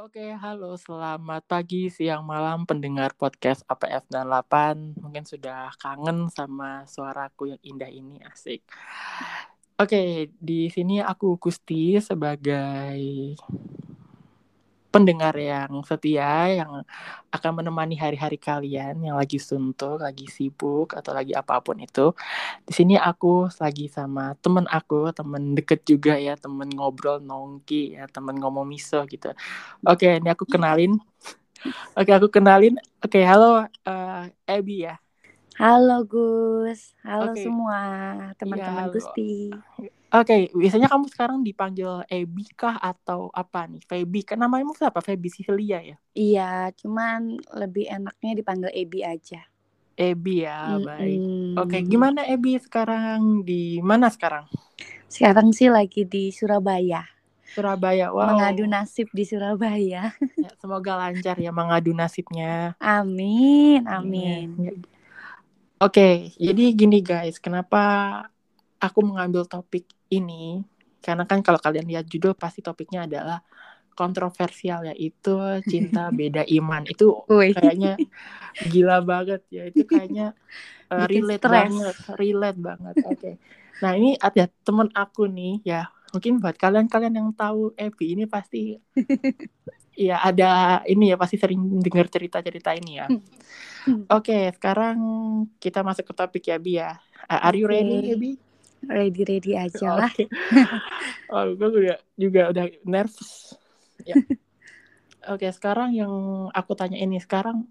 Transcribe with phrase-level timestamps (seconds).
[0.00, 4.96] Oke, halo, selamat pagi, siang, malam pendengar podcast APF 98.
[4.96, 8.64] Mungkin sudah kangen sama suaraku yang indah ini, asik.
[9.76, 12.96] Oke, di sini aku Gusti sebagai
[14.90, 16.82] pendengar yang setia yang
[17.30, 22.10] akan menemani hari-hari kalian yang lagi suntuk, lagi sibuk atau lagi apa pun itu.
[22.66, 28.10] Di sini aku lagi sama temen aku, temen deket juga ya, temen ngobrol nongki ya,
[28.10, 29.30] temen ngomong miso gitu.
[29.86, 30.98] Oke, ini aku kenalin.
[31.94, 32.74] Oke, aku kenalin.
[32.98, 34.98] Oke, halo uh, Ebi ya.
[35.60, 37.44] Halo Gus, halo Oke.
[37.46, 37.78] semua
[38.26, 38.94] Iya, teman-teman halo.
[38.96, 39.30] Gusti.
[40.10, 43.78] Oke, biasanya kamu sekarang dipanggil Ebi kah atau apa nih?
[43.86, 44.98] Feby, kan namanya siapa?
[44.98, 45.96] Feby Sicilia ya?
[46.18, 49.46] Iya, cuman lebih enaknya dipanggil Ebi aja.
[49.94, 51.20] Ebi ya, baik.
[51.22, 51.62] Mm-mm.
[51.62, 53.46] Oke, gimana Ebi sekarang?
[53.46, 54.50] Di mana sekarang?
[55.06, 57.06] Sekarang sih lagi di Surabaya,
[57.54, 58.10] Surabaya.
[58.10, 58.34] Wow.
[58.34, 60.10] mengadu nasib di Surabaya.
[60.42, 62.74] Ya, semoga lancar ya mengadu nasibnya.
[62.82, 64.58] Amin, amin.
[64.58, 64.72] Ya.
[65.80, 67.80] Oke, jadi gini guys, kenapa
[68.80, 70.62] aku mengambil topik ini?
[71.00, 73.40] Karena kan kalau kalian lihat judul pasti topiknya adalah
[73.96, 75.36] kontroversial yaitu
[75.68, 76.84] cinta beda iman.
[76.88, 77.96] Itu kayaknya
[78.68, 79.68] gila banget ya.
[79.68, 80.36] Itu kayaknya
[80.92, 81.54] uh, relate stres.
[81.54, 82.94] banget, relate banget.
[83.04, 83.30] Oke.
[83.80, 85.88] Nah, ini ada temen aku nih ya.
[86.10, 88.74] Mungkin buat kalian-kalian yang tahu Evi ini pasti
[90.08, 93.06] ya ada ini ya pasti sering dengar cerita-cerita ini ya.
[93.86, 94.04] Hmm.
[94.12, 94.98] Oke, sekarang
[95.56, 96.98] kita masuk ke topik ya Bi ya.
[97.30, 98.49] Uh, Are you ready Ebi?
[98.86, 100.10] Ready-ready aja lah.
[100.12, 100.28] Oke.
[101.30, 103.54] Oh, gue juga, juga udah nervous.
[104.02, 104.18] Ya.
[105.30, 106.10] Oke, sekarang yang
[106.50, 107.70] aku tanya ini sekarang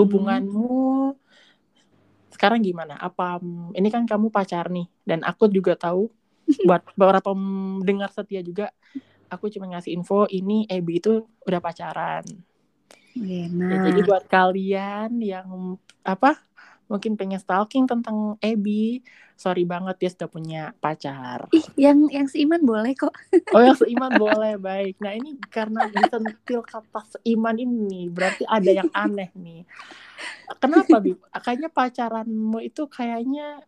[0.00, 1.12] hubunganmu
[2.32, 2.96] sekarang gimana?
[2.96, 3.36] Apa
[3.76, 6.08] ini kan kamu pacar nih dan aku juga tahu
[6.68, 7.36] buat beberapa
[7.84, 8.72] dengar setia juga
[9.28, 12.24] aku cuma ngasih info ini Ebi itu udah pacaran.
[13.14, 13.82] Ya, Enak.
[13.86, 16.38] jadi buat kalian yang apa
[16.90, 19.00] mungkin pengen stalking tentang Ebi,
[19.34, 21.50] sorry banget dia sudah punya pacar.
[21.50, 23.12] Ih, yang yang seiman boleh kok.
[23.52, 24.98] Oh yang seiman boleh baik.
[25.02, 29.62] Nah ini karena disentil kata seiman ini berarti ada yang aneh nih.
[30.62, 31.18] Kenapa Bib?
[31.34, 33.60] Kayaknya pacaranmu itu kayaknya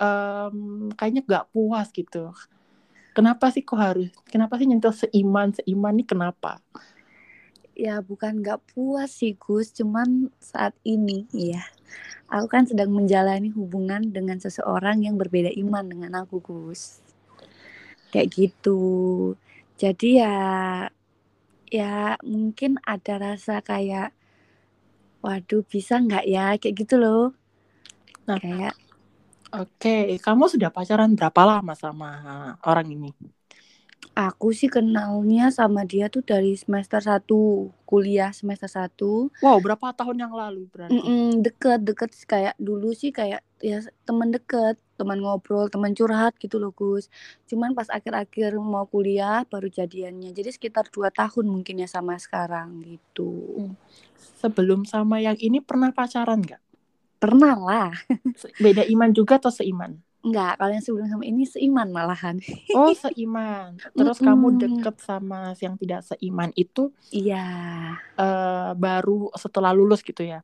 [0.00, 2.32] em, kayaknya gak puas gitu.
[3.12, 4.10] Kenapa sih kok harus?
[4.30, 6.62] Kenapa sih nyentil seiman seiman nih kenapa?
[7.78, 11.62] Ya bukan nggak puas sih Gus, cuman saat ini ya
[12.34, 16.98] aku kan sedang menjalani hubungan dengan seseorang yang berbeda iman dengan aku Gus.
[18.10, 18.80] Kayak gitu.
[19.78, 20.34] Jadi ya
[21.68, 24.10] ya mungkin ada rasa kayak
[25.22, 27.30] waduh bisa nggak ya kayak gitu loh.
[28.26, 28.38] Nah.
[28.42, 28.74] Kayak
[29.48, 32.08] Oke, kamu sudah pacaran berapa lama sama
[32.68, 33.08] orang ini?
[34.18, 40.16] Aku sih kenalnya sama dia tuh dari semester 1 kuliah semester 1 Wow, berapa tahun
[40.26, 40.98] yang lalu berarti?
[40.98, 46.58] Mm-mm, deket deket kayak dulu sih kayak ya teman deket teman ngobrol teman curhat gitu
[46.58, 47.06] loh Gus.
[47.46, 50.34] Cuman pas akhir-akhir mau kuliah baru jadiannya.
[50.34, 53.30] Jadi sekitar dua tahun mungkin ya sama sekarang gitu.
[54.42, 56.62] Sebelum sama yang ini pernah pacaran nggak?
[57.18, 57.90] pernah lah.
[58.62, 59.98] Beda iman juga atau seiman?
[60.26, 62.36] Enggak kalau yang sebelum sama ini seiman malahan
[62.72, 63.80] Oh, seiman.
[63.96, 64.62] Terus kamu Mm-mm.
[64.62, 66.80] deket sama yang tidak seiman itu
[67.12, 67.36] iya
[68.18, 69.12] eh, baru
[69.42, 70.38] setelah lulus gitu ya?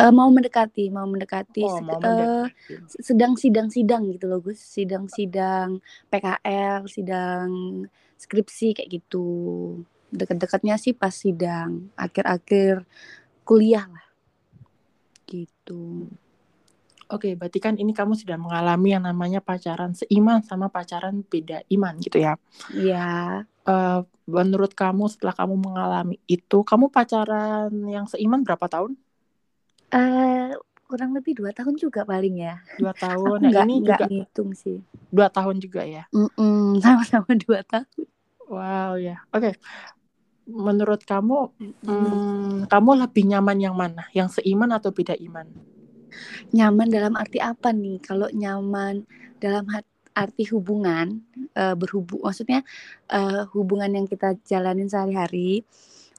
[0.00, 2.74] Eh, mau mendekati mau mendekati Oh, mau eh, mendekati.
[3.08, 5.78] sedang sidang-sidang gitu loh Gus sidang-sidang
[6.10, 7.48] PKL sidang
[8.18, 9.26] skripsi kayak gitu
[10.12, 12.84] deket-deketnya sih pas sidang akhir-akhir
[13.48, 14.04] kuliah lah
[15.30, 16.06] gitu
[17.12, 21.94] Oke, berarti kan ini kamu sudah mengalami yang namanya pacaran seiman sama pacaran beda iman
[22.00, 22.40] gitu ya?
[22.72, 28.96] ya Eh, menurut kamu setelah kamu mengalami itu, kamu pacaran yang seiman berapa tahun?
[29.92, 30.56] eh
[30.88, 33.38] kurang lebih dua tahun juga paling ya Dua aku tahun.
[33.44, 34.78] Nah, nggak ini nggak juga ngitung sih
[35.12, 36.04] dua tahun juga ya?
[36.10, 38.08] Mm-mm, sama-sama dua tahun
[38.48, 39.16] Wow ya.
[39.32, 39.56] Oke.
[40.44, 41.72] Menurut kamu, Mm.
[41.86, 44.04] hmm, kamu lebih nyaman yang mana?
[44.12, 45.46] Yang seiman atau beda iman?
[46.54, 47.98] Nyaman dalam arti apa nih?
[48.02, 49.04] Kalau nyaman
[49.42, 49.64] dalam
[50.12, 51.24] arti hubungan
[51.56, 52.60] eh, berhubung maksudnya
[53.08, 55.64] eh, hubungan yang kita jalanin sehari-hari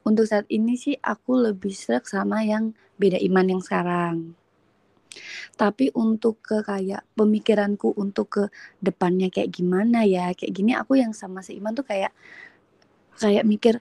[0.04, 4.36] untuk saat ini sih aku lebih srek sama yang beda iman yang sekarang.
[5.54, 8.44] Tapi untuk ke kayak pemikiranku untuk ke
[8.82, 10.34] depannya kayak gimana ya?
[10.36, 12.12] Kayak gini aku yang sama seiman tuh kayak
[13.22, 13.80] kayak mikir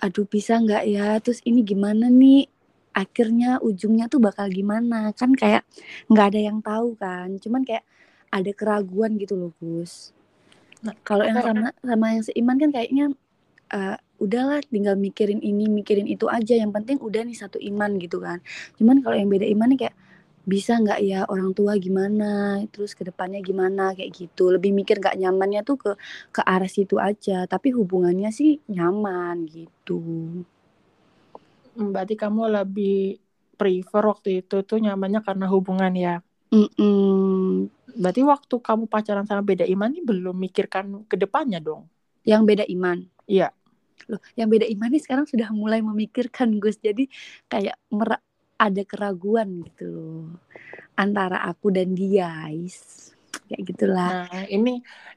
[0.00, 1.20] aduh bisa nggak ya?
[1.20, 2.48] Terus ini gimana nih
[2.92, 5.14] akhirnya ujungnya tuh bakal gimana?
[5.14, 5.66] Kan kayak
[6.10, 7.38] nggak ada yang tahu kan?
[7.38, 7.84] Cuman kayak
[8.30, 10.14] ada keraguan gitu loh Gus.
[10.80, 13.12] Nah, kalau yang sama sama yang seiman kan kayaknya
[13.70, 16.54] eh, udahlah tinggal mikirin ini mikirin itu aja.
[16.56, 18.38] Yang penting udah nih satu iman gitu kan.
[18.78, 19.96] Cuman kalau yang beda iman nih kayak
[20.48, 22.64] bisa nggak ya orang tua gimana?
[22.72, 23.92] Terus ke depannya gimana?
[23.92, 24.50] Kayak gitu.
[24.50, 25.90] Lebih mikir nggak nyamannya tuh ke
[26.32, 27.44] ke arah situ aja.
[27.44, 30.00] Tapi hubungannya sih nyaman gitu
[31.80, 33.16] Berarti kamu lebih
[33.56, 36.20] prefer waktu itu tuh nyamannya karena hubungan ya.
[36.52, 37.68] Mm-mm.
[37.96, 41.88] Berarti waktu kamu pacaran sama beda iman ini belum mikirkan ke depannya dong.
[42.20, 43.48] yang beda iman Iya.
[44.12, 47.08] loh yang beda iman nih sekarang sudah mulai memikirkan Gus jadi
[47.48, 48.20] kayak mer-
[48.60, 50.28] ada keraguan gitu loh
[51.00, 53.08] antara aku dan dia guys
[53.50, 54.70] kayak gitulah Nah, ini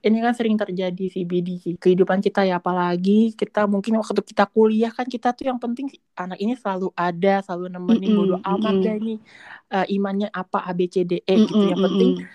[0.05, 1.51] ini kan sering terjadi sih di
[1.83, 5.85] kehidupan kita ya apalagi kita mungkin waktu kita kuliah kan kita tuh yang penting
[6.21, 8.83] anak ini selalu ada, selalu nemenin Mm-mm, bodo amat mm-mm.
[8.83, 9.17] deh nih
[9.73, 11.63] eh, imannya apa A B C D E gitu.
[11.63, 12.29] Mm-mm, Yang penting mm-mm.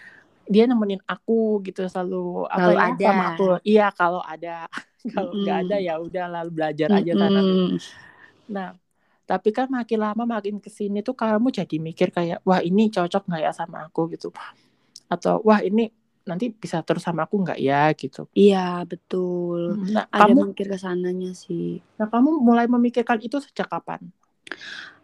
[0.54, 1.32] dia nemenin aku
[1.66, 2.16] gitu selalu
[2.56, 3.06] apa ya ada.
[3.06, 3.42] sama aku.
[3.68, 4.48] Iya, kalau ada.
[5.12, 5.68] Kalau nggak Mm-mm.
[5.68, 7.40] ada ya udah lalu belajar aja sana.
[7.40, 7.78] Mm-mm.
[8.54, 8.68] Nah,
[9.28, 13.22] tapi kan makin lama makin ke sini tuh kamu jadi mikir kayak, wah ini cocok
[13.28, 14.28] nggak ya sama aku gitu.
[15.12, 15.82] Atau wah ini
[16.28, 18.20] nanti bisa terus sama aku nggak ya gitu.
[18.40, 18.58] iya
[18.90, 19.60] betul
[19.94, 21.64] Nah, ada kamu, mikir ke sananya sih
[21.99, 24.00] nah kamu mulai memikirkan itu sejak kapan?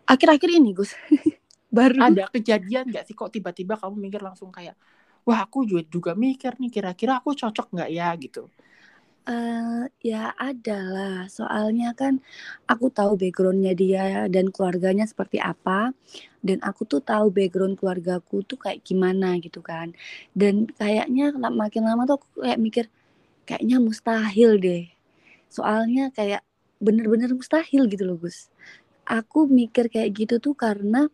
[0.08, 0.92] akhir-akhir ini Gus
[1.76, 4.74] baru Ada kejadian nggak sih kok tiba-tiba kamu mikir langsung kayak,
[5.26, 8.50] wah aku juga juga mikir nih kira-kira aku cocok nggak ya gitu.
[9.24, 11.16] Eh, ya ada lah.
[11.32, 12.20] Soalnya kan
[12.68, 15.96] aku tahu backgroundnya dia dan keluarganya seperti apa.
[16.44, 19.96] Dan aku tuh tahu background keluargaku tuh kayak gimana gitu kan.
[20.36, 22.84] Dan kayaknya makin lama tuh aku kayak mikir
[23.48, 24.84] kayaknya mustahil deh.
[25.52, 26.42] Soalnya kayak
[26.84, 28.48] bener-bener mustahil gitu loh Gus.
[29.08, 31.08] Aku mikir kayak gitu tuh karena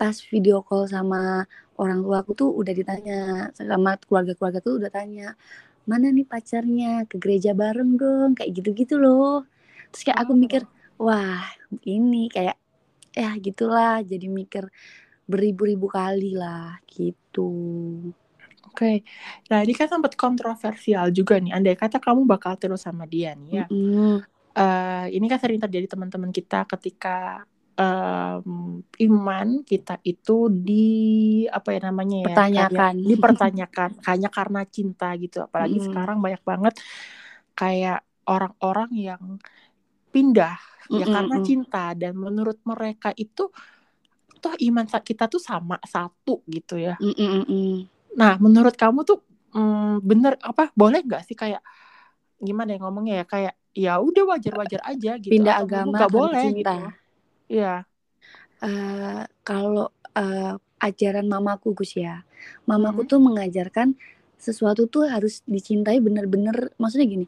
[0.00, 1.46] pas video call sama
[1.78, 3.18] orang tua aku tuh udah ditanya
[3.54, 5.34] sama keluarga-keluarga tuh udah tanya
[5.90, 9.42] mana nih pacarnya ke gereja bareng dong kayak gitu-gitu loh
[9.90, 10.38] terus kayak aku Oh.
[10.38, 10.62] mikir
[11.00, 11.42] wah
[11.86, 12.56] ini kayak
[13.16, 14.64] ya gitulah jadi mikir
[15.30, 17.40] beribu-ribu kali lah gitu
[18.66, 18.86] Oke,
[19.50, 21.50] nah ini kan sempat kontroversial juga nih.
[21.56, 23.64] Andai kata kamu bakal terus sama dia nih ya.
[23.70, 24.24] Mm-mm.
[24.58, 27.08] Eh, ini kan sering terjadi teman-teman kita ketika
[27.76, 30.86] em, iman kita itu di
[31.48, 32.26] apa ya namanya ya?
[32.28, 32.94] Pertanyakan.
[32.96, 35.38] kayak dipertanyakan hanya karena cinta gitu.
[35.44, 35.86] Apalagi Mm-mm.
[35.88, 36.74] sekarang banyak banget
[37.56, 39.22] kayak orang-orang yang
[40.12, 40.56] pindah
[40.92, 41.44] ya Mm-mm, karena mm.
[41.46, 43.48] cinta dan menurut mereka itu
[44.42, 46.98] toh iman kita tuh sama satu gitu ya.
[46.98, 47.72] Mm-mm, mm-mm.
[48.18, 49.22] Nah, menurut kamu tuh
[49.54, 51.62] mm, bener apa boleh nggak sih kayak
[52.42, 56.42] gimana ya ngomongnya ya kayak ya udah wajar-wajar aja gitu pindah atau agama nggak boleh
[56.44, 57.01] cinta gitu.
[57.54, 57.84] Iya.
[58.66, 59.86] Eh, kalau
[60.22, 60.52] eh,
[60.86, 62.14] ajaran mamaku Gus ya
[62.70, 63.10] mamaku Mhm.
[63.10, 63.88] tuh mengajarkan
[64.46, 67.26] sesuatu tuh harus dicintai bener-bener maksudnya gini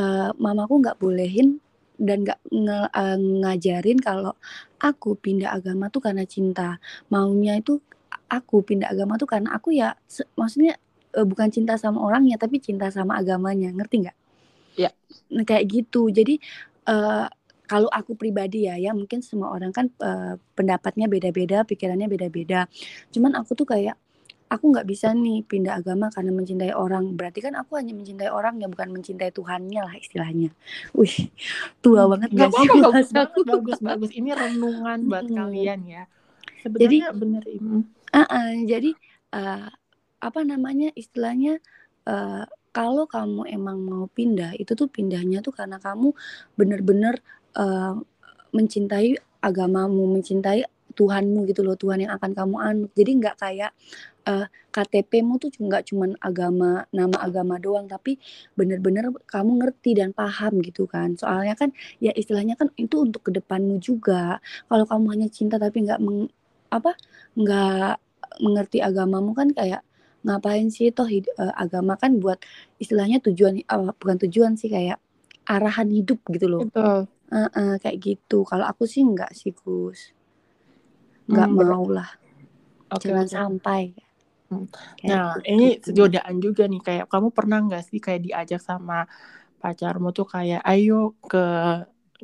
[0.00, 1.48] eh, mamaku nggak bolehin
[2.08, 4.32] dan nggak nge- eh, ngajarin kalau
[4.88, 6.68] aku pindah agama tuh karena cinta
[7.14, 7.72] maunya itu
[8.38, 9.88] aku pindah agama tuh karena aku ya
[10.40, 10.74] maksudnya
[11.18, 14.16] eh, bukan cinta sama orangnya tapi cinta sama agamanya ngerti nggak?
[14.76, 14.90] Iya.
[15.34, 16.34] Nah, kayak gitu jadi
[16.88, 17.26] eh,
[17.70, 22.66] kalau aku pribadi ya ya mungkin semua orang kan eh, pendapatnya beda-beda pikirannya beda-beda
[23.14, 23.96] cuman aku tuh kayak
[24.48, 28.54] aku nggak bisa nih pindah agama karena mencintai orang berarti kan aku hanya mencintai orang
[28.62, 30.48] ya bukan mencintai Tuhannya lah istilahnya
[30.96, 31.28] wih
[31.84, 33.40] tua banget Nggak gak sih apa-apa bagus aku?
[33.50, 35.38] bagus bagus ini renungan buat Mm-mm.
[35.38, 36.02] kalian ya.
[36.62, 37.82] Sebenarnya bener mm,
[38.16, 38.90] Ah-ah, jadi
[39.36, 39.68] eh,
[40.26, 41.50] apa namanya istilahnya
[42.08, 42.44] eh,
[42.76, 46.08] kalau kamu emang mau pindah itu tuh pindahnya tuh karena kamu
[46.58, 47.14] bener-bener
[47.58, 47.92] eh,
[48.56, 49.08] mencintai
[49.44, 50.64] agamamu mencintai
[50.98, 52.90] Tuhanmu gitu loh Tuhan yang akan kamu anut.
[52.98, 53.70] Jadi nggak kayak
[54.28, 58.18] eh, KTP-mu tuh nggak cuman agama nama agama doang tapi
[58.58, 61.14] bener-bener kamu ngerti dan paham gitu kan.
[61.20, 61.70] Soalnya kan
[62.02, 64.42] ya istilahnya kan itu untuk kedepanmu juga.
[64.68, 66.30] Kalau kamu hanya cinta tapi nggak meng-
[66.68, 66.92] apa
[67.38, 67.96] nggak
[68.44, 69.82] mengerti agamamu kan kayak
[70.26, 72.38] ngapain sih toh hid- eh, agama kan buat
[72.82, 74.98] istilahnya tujuan eh, bukan tujuan sih kayak
[75.48, 76.64] arahan hidup gitu loh.
[76.74, 77.08] Betul.
[77.28, 78.38] Eh, kayak gitu.
[78.48, 80.00] Kalau aku sih nggak sih Gus.
[81.28, 82.08] Nggak Hmm, mau lah.
[82.88, 83.36] Oke, jangan oke.
[83.36, 83.82] sampai.
[84.48, 84.64] Hmm.
[84.96, 85.48] Kayak Nah, gitu.
[85.52, 86.80] ini godaan juga nih.
[86.86, 89.04] Kayak kamu pernah nggak sih kayak diajak sama
[89.62, 91.38] pacarmu tuh kayak ayo ke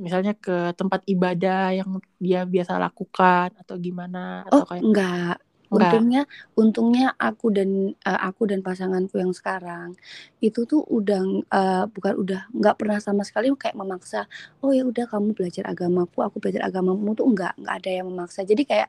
[0.04, 1.90] misalnya ke tempat ibadah yang
[2.24, 4.18] dia biasa lakukan atau gimana?
[4.52, 5.36] Oh atau kayak enggak enggak
[5.74, 6.22] untungnya
[6.54, 9.98] untungnya aku dan eh, aku dan pasanganku yang sekarang
[10.38, 14.26] itu tuh udah eh, bukan udah nggak pernah sama sekali kayak memaksa
[14.62, 18.40] oh ya udah kamu belajar agamaku aku belajar agamamu tuh enggak enggak ada yang memaksa.
[18.46, 18.88] Jadi kayak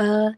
[0.00, 0.30] eh,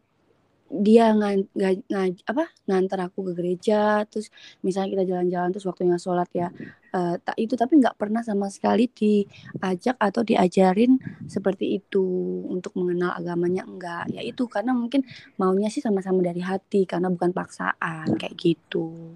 [0.67, 4.35] dia ngan, ngan, apa ngantar aku ke gereja terus
[4.67, 6.51] misalnya kita jalan-jalan terus waktunya sholat ya
[6.91, 10.99] uh, tak itu tapi nggak pernah sama sekali diajak atau diajarin
[11.31, 12.03] seperti itu
[12.51, 15.07] untuk mengenal agamanya enggak ya itu karena mungkin
[15.39, 19.15] maunya sih sama-sama dari hati karena bukan paksaan kayak gitu.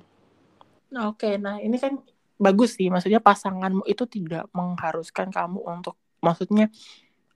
[0.94, 1.98] Oke nah ini kan
[2.38, 6.70] bagus sih maksudnya pasanganmu itu tidak mengharuskan kamu untuk maksudnya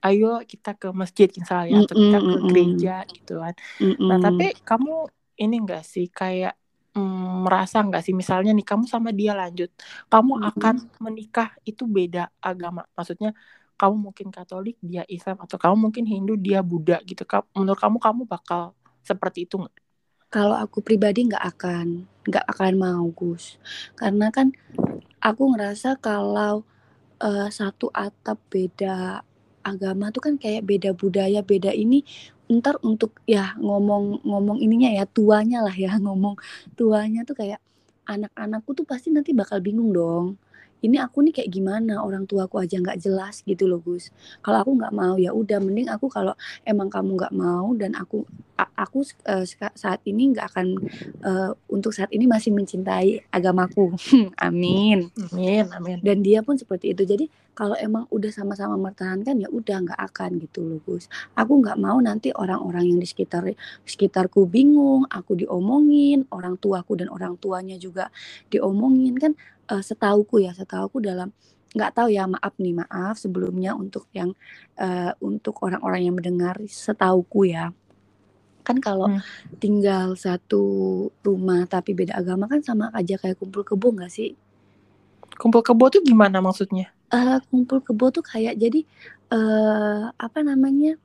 [0.05, 3.55] ayo kita ke masjid misalnya atau kita ke gereja gitu kan.
[4.05, 5.09] Nah tapi kamu
[5.41, 6.55] ini enggak sih kayak
[6.93, 9.73] mm, merasa enggak sih misalnya nih kamu sama dia lanjut,
[10.13, 13.33] kamu akan menikah itu beda agama, maksudnya
[13.75, 17.27] kamu mungkin Katolik dia Islam atau kamu mungkin Hindu dia Buddha gitu.
[17.59, 18.71] Menurut kamu kamu bakal
[19.03, 19.75] seperti itu nggak?
[20.31, 21.87] Kalau aku pribadi nggak akan,
[22.27, 23.59] nggak akan mau Gus,
[23.99, 24.55] karena kan
[25.19, 26.63] aku ngerasa kalau
[27.19, 29.27] uh, satu atap beda
[29.65, 32.05] agama tuh kan kayak beda budaya, beda ini.
[32.53, 36.37] Ntar untuk ya ngomong ngomong ininya ya tuanya lah ya ngomong
[36.77, 37.61] tuanya tuh kayak
[38.05, 40.37] anak-anakku tuh pasti nanti bakal bingung dong
[40.85, 42.05] ini aku nih kayak gimana?
[42.05, 44.13] Orang tuaku aja nggak jelas gitu loh Gus.
[44.45, 46.37] Kalau aku nggak mau ya udah mending aku kalau
[46.69, 48.29] emang kamu nggak mau dan aku
[48.77, 50.67] aku uh, saat ini nggak akan
[51.25, 53.97] uh, untuk saat ini masih mencintai agamaku.
[54.47, 55.11] Amin.
[55.33, 55.99] Amin amin.
[56.05, 57.03] Dan dia pun seperti itu.
[57.07, 61.07] Jadi kalau emang udah sama-sama mempertahankan ya udah nggak akan gitu loh Gus.
[61.39, 63.47] Aku nggak mau nanti orang-orang yang di sekitar
[63.87, 68.11] sekitarku bingung aku diomongin orang tuaku dan orang tuanya juga
[68.51, 69.15] diomongin.
[69.19, 69.33] Kan
[69.71, 71.33] uh, setauku ya, setauku dalam
[71.75, 74.31] nggak tahu ya maaf nih maaf sebelumnya untuk yang
[74.79, 77.75] uh, untuk orang-orang yang mendengar setauku ya.
[78.65, 79.21] Kan kalau hmm.
[79.59, 80.63] tinggal satu
[81.21, 84.39] rumah tapi beda agama kan sama aja kayak kumpul kebo nggak sih?
[85.35, 86.95] Kumpul kebo tuh gimana maksudnya?
[87.11, 88.87] Uh, kumpul kebo tuh kayak jadi
[89.35, 90.97] uh, apa namanya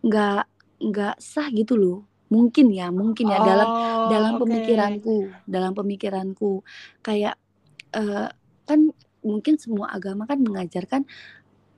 [0.00, 0.48] nggak
[0.80, 1.98] nggak sah gitu loh.
[2.26, 3.68] Mungkin ya mungkin ya oh, dalam
[4.10, 4.42] dalam okay.
[4.42, 6.64] pemikiranku dalam pemikiranku.
[7.04, 7.38] Kayak
[7.94, 8.28] uh,
[8.66, 8.80] kan
[9.22, 11.02] mungkin semua agama kan mengajarkan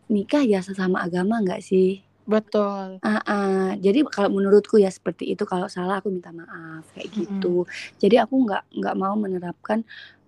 [0.09, 2.05] nikah ya sesama agama nggak sih?
[2.29, 3.01] Betul.
[3.01, 5.49] Uh, uh, jadi kalau menurutku ya seperti itu.
[5.49, 7.65] Kalau salah aku minta maaf kayak gitu.
[7.65, 7.97] Mm -hmm.
[7.97, 9.81] Jadi aku nggak nggak mau menerapkan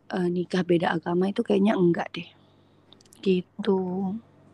[0.08, 2.28] uh, nikah beda agama itu kayaknya enggak deh.
[3.20, 3.80] Gitu.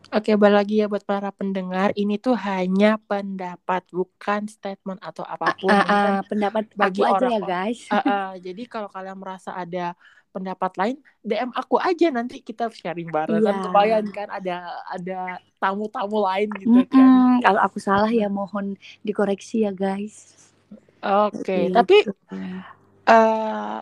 [0.07, 1.91] Oke, balik lagi ya buat para pendengar.
[1.99, 5.71] Ini tuh hanya pendapat, bukan statement atau apa pun.
[5.71, 7.81] Uh, uh, uh, pendapat bagi aku aja ya guys.
[7.91, 9.99] Uh, uh, jadi kalau kalian merasa ada
[10.37, 13.49] pendapat lain DM aku aja nanti kita sharing bareng yeah.
[13.49, 14.57] kan kebayang kan ada
[14.93, 16.93] ada tamu-tamu lain gitu mm -hmm.
[16.93, 20.37] kan kalau aku salah ya mohon dikoreksi ya guys
[21.01, 21.73] oke okay.
[21.73, 21.77] gitu.
[21.81, 21.97] tapi
[23.09, 23.81] uh,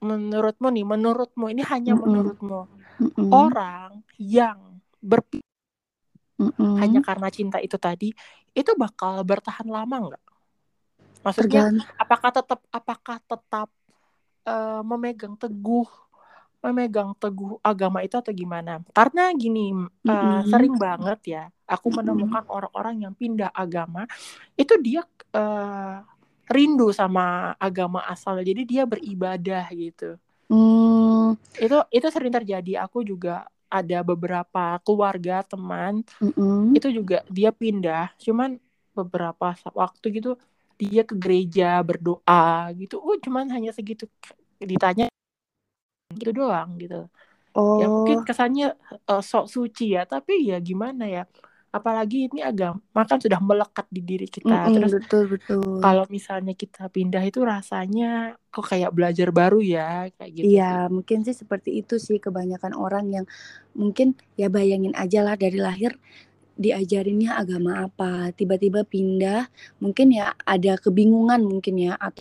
[0.00, 2.08] menurutmu nih menurutmu ini hanya mm -hmm.
[2.08, 3.28] menurutmu mm -hmm.
[3.28, 5.44] orang yang berpikir
[6.40, 6.74] mm -hmm.
[6.80, 8.16] hanya karena cinta itu tadi
[8.56, 10.24] itu bakal bertahan lama nggak
[11.20, 11.76] maksudnya Tergan.
[12.00, 13.68] apakah tetap apakah tetap
[14.50, 15.86] uh, memegang teguh
[16.60, 18.84] memegang teguh agama itu atau gimana?
[18.92, 20.04] Karena gini, mm-hmm.
[20.04, 22.56] uh, sering banget ya, aku menemukan mm-hmm.
[22.56, 24.04] orang-orang yang pindah agama,
[24.60, 25.02] itu dia
[25.32, 26.04] uh,
[26.52, 30.20] rindu sama agama asal, jadi dia beribadah gitu.
[30.52, 31.40] Mm.
[31.56, 32.84] Itu itu sering terjadi.
[32.84, 36.76] Aku juga ada beberapa keluarga teman, mm-hmm.
[36.76, 38.60] itu juga dia pindah, cuman
[38.92, 40.36] beberapa waktu gitu
[40.76, 43.00] dia ke gereja berdoa gitu.
[43.00, 44.08] Oh, cuman hanya segitu
[44.64, 45.06] ditanya
[46.14, 47.06] gitu doang gitu.
[47.54, 47.82] Oh.
[47.82, 48.24] Ya mungkin oh.
[48.26, 48.78] kesannya
[49.10, 51.24] uh, sok suci ya, tapi ya gimana ya?
[51.70, 54.50] Apalagi ini agama kan sudah melekat di diri kita.
[54.50, 55.62] Mm -hmm, Terus betul betul.
[55.78, 60.46] Kalau misalnya kita pindah itu rasanya kok kayak belajar baru ya, kayak gitu.
[60.50, 63.26] Iya, mungkin sih seperti itu sih kebanyakan orang yang
[63.74, 65.94] mungkin ya bayangin aja lah dari lahir
[66.60, 69.48] diajarinnya agama apa, tiba-tiba pindah,
[69.80, 72.20] mungkin ya ada kebingungan mungkin ya atau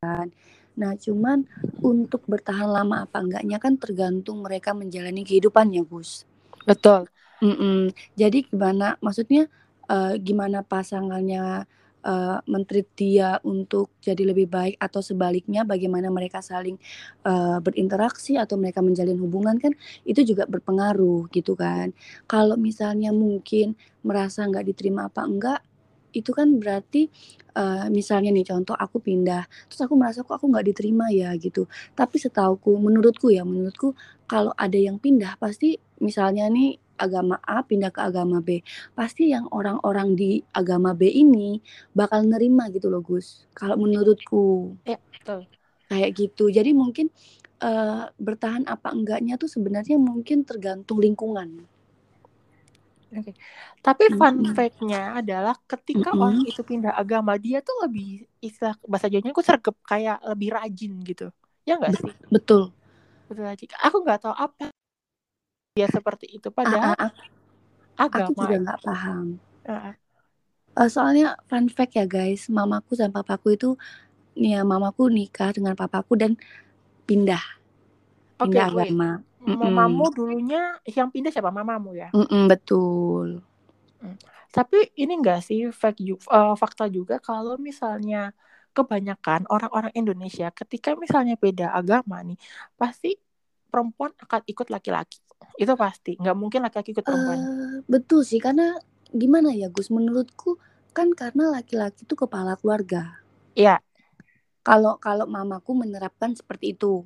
[0.00, 0.32] kan
[0.76, 1.48] Nah, cuman
[1.80, 6.28] untuk bertahan lama apa enggaknya kan tergantung mereka menjalani kehidupannya, Gus.
[6.68, 7.08] Betul.
[7.40, 7.92] Mm-mm.
[8.16, 8.96] Jadi gimana?
[9.00, 9.48] Maksudnya
[9.88, 11.68] uh, gimana pasangannya
[12.06, 16.78] uh, mentreat dia untuk jadi lebih baik atau sebaliknya bagaimana mereka saling
[17.26, 19.74] uh, berinteraksi atau mereka menjalin hubungan kan
[20.06, 21.90] itu juga berpengaruh gitu kan.
[22.30, 23.74] Kalau misalnya mungkin
[24.06, 25.60] merasa nggak diterima apa enggak
[26.16, 27.12] itu kan berarti
[27.52, 31.68] uh, misalnya nih contoh aku pindah terus aku merasa kok aku nggak diterima ya gitu.
[31.92, 33.92] Tapi setauku menurutku ya menurutku
[34.24, 38.64] kalau ada yang pindah pasti misalnya nih agama A pindah ke agama B
[38.96, 41.60] pasti yang orang-orang di agama B ini
[41.92, 43.44] bakal nerima gitu loh Gus.
[43.52, 44.72] Kalau menurutku.
[44.88, 45.44] Ya betul.
[45.86, 46.50] Kayak gitu.
[46.50, 47.12] Jadi mungkin
[47.60, 51.68] uh, bertahan apa enggaknya tuh sebenarnya mungkin tergantung lingkungan
[53.16, 53.32] Oke.
[53.86, 54.54] Tapi fun Mm-mm.
[54.56, 56.20] fact-nya adalah ketika Mm-mm.
[56.22, 60.92] orang itu pindah agama, dia tuh lebih istilah bahasa Jawanya aku sergap kayak lebih rajin
[61.08, 61.24] gitu.
[61.68, 62.12] Ya enggak sih?
[62.30, 62.72] Betul.
[63.28, 63.68] Betul rajin.
[63.86, 64.64] Aku nggak tahu apa
[65.76, 67.12] dia seperti itu Ah, padahal ah, ah,
[68.04, 69.26] aku agama juga nggak paham.
[69.68, 69.94] Ah,
[70.76, 73.70] Eh, soalnya fun fact ya guys, mamaku dan papaku itu,
[74.40, 76.32] nih ya mamaku nikah dengan papaku dan
[77.08, 77.44] pindah,
[78.38, 78.92] Oke, pindah wait.
[78.92, 79.10] agama.
[79.46, 79.62] Mm-mm.
[79.62, 81.54] Mamamu dulunya yang pindah siapa?
[81.54, 82.10] Mamamu ya.
[82.10, 83.40] Mm-mm, betul.
[84.50, 88.32] Tapi ini enggak sih fact ju- eh, fakta juga kalau misalnya
[88.76, 92.36] kebanyakan orang-orang Indonesia ketika misalnya beda agama nih,
[92.76, 93.16] pasti
[93.72, 95.20] perempuan akan ikut laki-laki.
[95.56, 96.16] Itu pasti.
[96.20, 97.38] Nggak mungkin laki-laki ikut perempuan.
[97.40, 98.76] Eh, betul sih, karena
[99.12, 100.60] gimana ya Gus, menurutku
[100.96, 103.20] kan karena laki-laki itu kepala keluarga.
[103.56, 103.80] Iya.
[104.64, 107.04] Kalau kalau mamaku menerapkan seperti itu.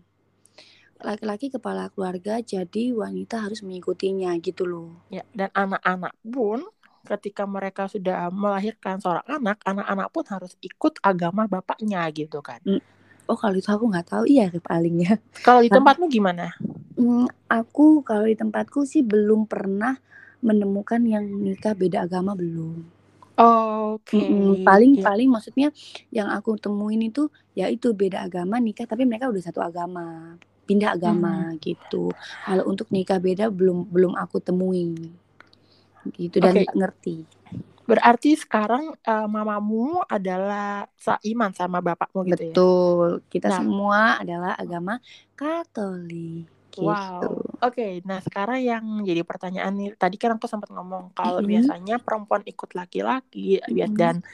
[1.00, 4.88] Laki-laki kepala keluarga, jadi wanita harus mengikutinya gitu loh.
[5.09, 6.69] Ya, dan anak-anak pun
[7.09, 12.61] ketika mereka sudah melahirkan seorang anak, anak-anak pun harus ikut agama bapaknya gitu kan.
[13.25, 15.16] Oh kalau itu aku nggak tahu, iya paling ya.
[15.40, 16.52] Kalau di tempatmu gimana?
[17.00, 19.97] Hmm, aku kalau di tempatku sih belum pernah
[20.45, 22.85] menemukan yang nikah beda agama belum.
[23.40, 24.21] Oke.
[24.21, 25.07] Mm-mm, paling Ya.
[25.09, 25.73] paling maksudnya
[26.12, 30.37] yang aku temuin itu ya itu beda agama nikah tapi mereka udah satu agama
[30.71, 31.35] pindah agama
[31.67, 32.15] gitu.
[32.47, 35.11] Kalau untuk nikah beda belum belum aku temui
[36.17, 37.17] gitu dan nggak ngerti.
[37.91, 42.61] Berarti sekarang eh, mamamu adalah seiman sama bapakmu gitu ya?
[42.61, 43.25] Betul.
[43.33, 43.59] Kita Nah.
[43.59, 45.00] semua adalah agama
[45.39, 46.47] Katolik.
[46.71, 46.87] Gitu.
[46.87, 47.35] Wow.
[47.61, 51.50] Oke, nah sekarang yang jadi pertanyaan nih, tadi kan aku sempat ngomong kalau Mm-mm.
[51.53, 53.93] biasanya perempuan ikut laki-laki ya, Mm-mm.
[53.93, 54.25] dan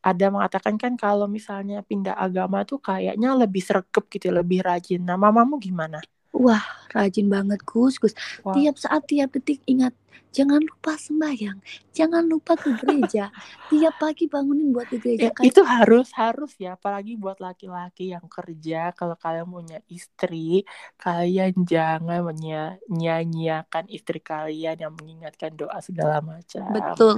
[0.00, 5.04] ada mengatakan kan kalau misalnya pindah agama tuh kayaknya lebih sergap gitu, lebih rajin.
[5.04, 6.00] Nah, mamamu gimana?
[6.30, 6.62] Wah,
[6.94, 8.14] rajin banget Gus, Gus.
[8.46, 8.56] Wah.
[8.56, 9.92] Tiap saat, tiap detik ingat,
[10.30, 11.58] jangan lupa sembahyang,
[11.90, 13.34] jangan lupa ke gereja.
[13.66, 15.28] tiap pagi bangunin buat ke Ya, gereja.
[15.36, 18.94] Kayak itu harus harus ya, apalagi buat laki-laki yang kerja.
[18.94, 20.62] Kalau kalian punya istri,
[20.96, 26.62] kalian jangan menyanyiakan istri kalian yang mengingatkan doa segala macam.
[26.72, 27.14] betul,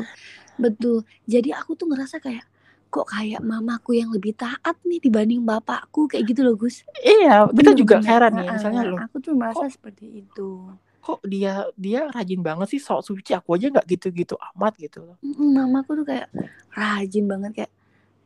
[0.57, 0.97] betul.
[1.29, 2.49] Jadi aku tuh ngerasa kayak,
[2.93, 6.85] kok kayak mamaku yang lebih taat nih dibanding bapakku kayak gitu loh Gus.
[7.01, 8.13] Iya, kita juga Bener-bener.
[8.13, 10.69] heran ya, misalnya loh, aku tuh merasa seperti itu.
[11.03, 15.17] kok dia dia rajin banget sih sok suci, aku aja nggak gitu-gitu amat gitu loh.
[15.25, 16.29] Mamaku tuh kayak
[16.77, 17.73] rajin banget kayak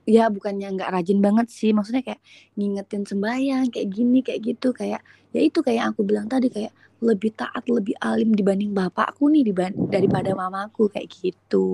[0.07, 2.23] ya bukannya nggak rajin banget sih maksudnya kayak
[2.55, 5.03] ngingetin sembahyang kayak gini kayak gitu kayak
[5.35, 6.71] ya itu kayak aku bilang tadi kayak
[7.03, 11.67] lebih taat lebih alim dibanding bapakku nih diban- daripada mamaku kayak gitu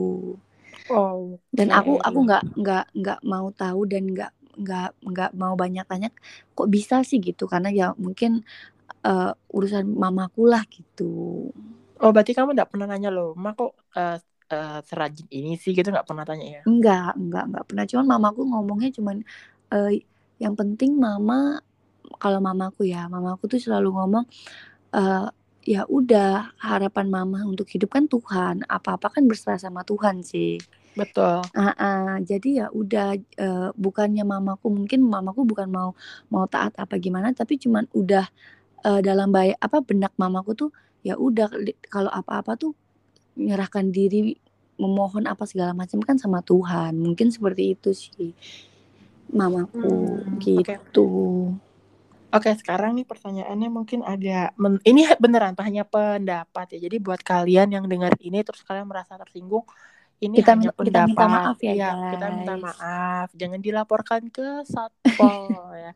[0.89, 5.85] Oh, dan aku aku nggak nggak nggak mau tahu dan nggak nggak nggak mau banyak
[5.91, 6.09] tanya
[6.57, 7.45] kok bisa sih gitu?
[7.53, 8.45] Karena ya mungkin
[9.07, 11.13] eh, urusan mamaku lah gitu.
[12.03, 14.17] Oh, berarti kamu nggak pernah nanya loh, Ma kok eh,
[14.53, 15.71] eh, serajin ini sih?
[15.77, 16.63] Gitu nggak pernah tanya ya?
[16.69, 17.85] Enggak, enggak, enggak pernah.
[17.91, 19.17] Cuman mamaku ngomongnya cuman
[19.75, 19.91] eh,
[20.43, 21.59] yang penting mama
[22.23, 24.25] kalau mamaku ya, mamaku tuh selalu ngomong
[24.97, 25.27] eh,
[25.63, 28.67] ya udah harapan mama untuk hidup kan Tuhan.
[28.67, 30.59] Apa-apa kan berserah sama Tuhan sih.
[30.93, 31.41] Betul.
[31.57, 35.97] Ah, ah, jadi ya udah eh, bukannya mamaku mungkin mamaku bukan mau
[36.29, 38.27] mau taat apa gimana, tapi cuman udah
[38.85, 40.71] eh, dalam baik apa benak mamaku tuh
[41.03, 41.49] ya udah
[41.89, 42.73] kalau apa-apa tuh
[43.39, 44.37] menyerahkan diri
[44.77, 46.99] memohon apa segala macam kan sama Tuhan.
[46.99, 48.37] Mungkin seperti itu sih
[49.33, 51.09] mamaku Hmm, gitu.
[52.33, 56.79] Oke, sekarang nih pertanyaannya mungkin agak men- ini beneran hanya pendapat ya.
[56.89, 59.65] Jadi buat kalian yang dengar ini terus kalian merasa tersinggung,
[60.25, 61.29] ini Kita hanya min- kita minta pendapat.
[61.29, 62.65] maaf ya, Iya, kita minta guys.
[62.67, 63.27] maaf.
[63.37, 65.93] Jangan dilaporkan ke Satpol ya.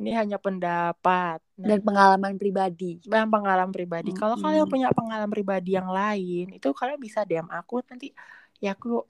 [0.00, 1.38] Ini hanya pendapat.
[1.60, 2.98] Nah, Dan pengalaman pribadi.
[3.04, 4.10] Bang pengalaman pribadi.
[4.16, 8.08] Kalau kalian punya pengalaman pribadi yang lain, itu kalian bisa DM aku nanti
[8.64, 9.04] ya aku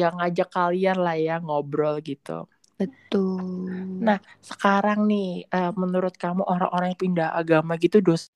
[0.00, 2.48] yang ngajak kalian lah ya ngobrol gitu.
[2.76, 3.72] Betul.
[4.04, 8.28] Nah, sekarang nih eh, menurut kamu orang-orang yang pindah agama gitu dos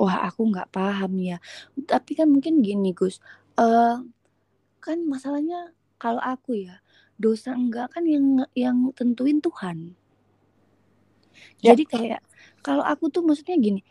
[0.00, 1.36] Wah, aku nggak paham ya.
[1.84, 3.20] Tapi kan mungkin gini, Gus.
[3.60, 4.00] Eh
[4.80, 6.80] kan masalahnya kalau aku ya,
[7.20, 9.92] dosa enggak kan yang yang tentuin Tuhan.
[11.60, 11.76] Ya.
[11.76, 12.24] Jadi kayak
[12.64, 13.84] kalau aku tuh maksudnya gini,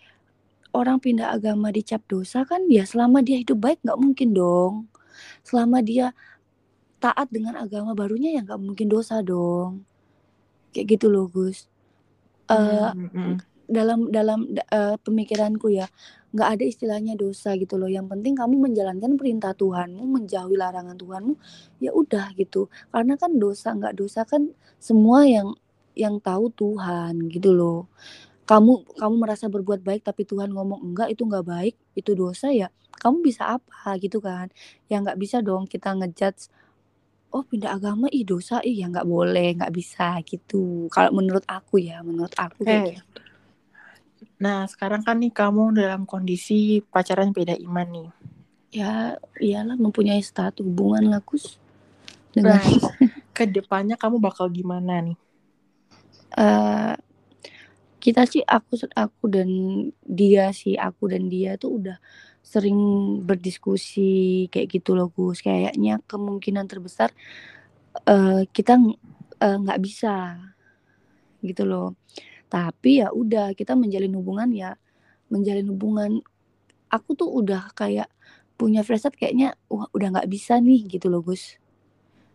[0.74, 4.74] orang pindah agama dicap dosa kan ya selama dia hidup baik nggak mungkin dong.
[5.46, 6.18] Selama dia
[7.00, 9.88] taat dengan agama barunya ya nggak mungkin dosa dong.
[10.76, 11.66] Kayak gitu loh, Gus.
[12.50, 13.36] Mm, mm.
[13.70, 15.86] dalam dalam da- eh, pemikiranku ya
[16.34, 21.34] nggak ada istilahnya dosa gitu loh yang penting kamu menjalankan perintah Tuhanmu menjauhi larangan Tuhanmu
[21.78, 24.50] ya udah gitu karena kan dosa nggak dosa kan
[24.82, 25.54] semua yang
[25.94, 27.86] yang tahu Tuhan gitu loh
[28.50, 32.74] kamu kamu merasa berbuat baik tapi Tuhan ngomong enggak itu enggak baik itu dosa ya
[32.98, 34.50] kamu bisa apa gitu kan
[34.90, 36.50] ya nggak bisa dong kita ngejudge
[37.36, 38.06] oh pindah agama?
[38.18, 38.56] Ih dosa.
[38.70, 40.90] Ih ya nggak boleh nggak bisa gitu.
[40.94, 43.22] Kalau menurut aku ya menurut aku kayak Eh, gitu.
[44.44, 46.60] Nah, sekarang kan nih kamu dalam kondisi
[46.94, 48.10] pacaran beda iman nih.
[48.80, 51.46] ya iyalah mempunyai status hubungan lah Gus
[52.36, 52.62] dengan Nah,
[53.38, 55.18] ke depannya kamu bakal gimana nih?
[56.38, 56.96] eh
[58.00, 59.50] kita sih aku aku dan
[60.08, 61.98] dia sih aku dan dia tuh udah
[62.50, 62.80] sering
[63.22, 65.46] berdiskusi kayak gitu loh Gus.
[65.46, 67.14] Kayaknya kemungkinan terbesar
[68.10, 68.82] eh kita
[69.38, 70.42] eh, nggak bisa
[71.46, 71.94] gitu loh.
[72.50, 74.74] Tapi ya udah kita menjalin hubungan ya
[75.30, 76.12] menjalin hubungan.
[76.90, 78.10] Aku tuh udah kayak
[78.58, 81.59] punya firasat kayaknya wah udah nggak bisa nih gitu loh Gus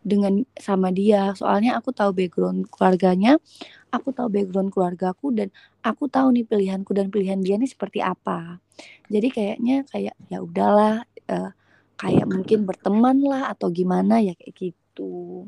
[0.05, 1.33] dengan sama dia.
[1.35, 3.41] Soalnya aku tahu background keluarganya
[3.95, 5.49] aku tahu background keluargaku dan
[5.87, 8.59] aku tahu nih pilihanku dan pilihan dia nih seperti apa.
[9.07, 11.51] Jadi kayaknya kayak ya udahlah eh,
[11.95, 15.47] kayak mungkin berteman lah atau gimana ya kayak gitu.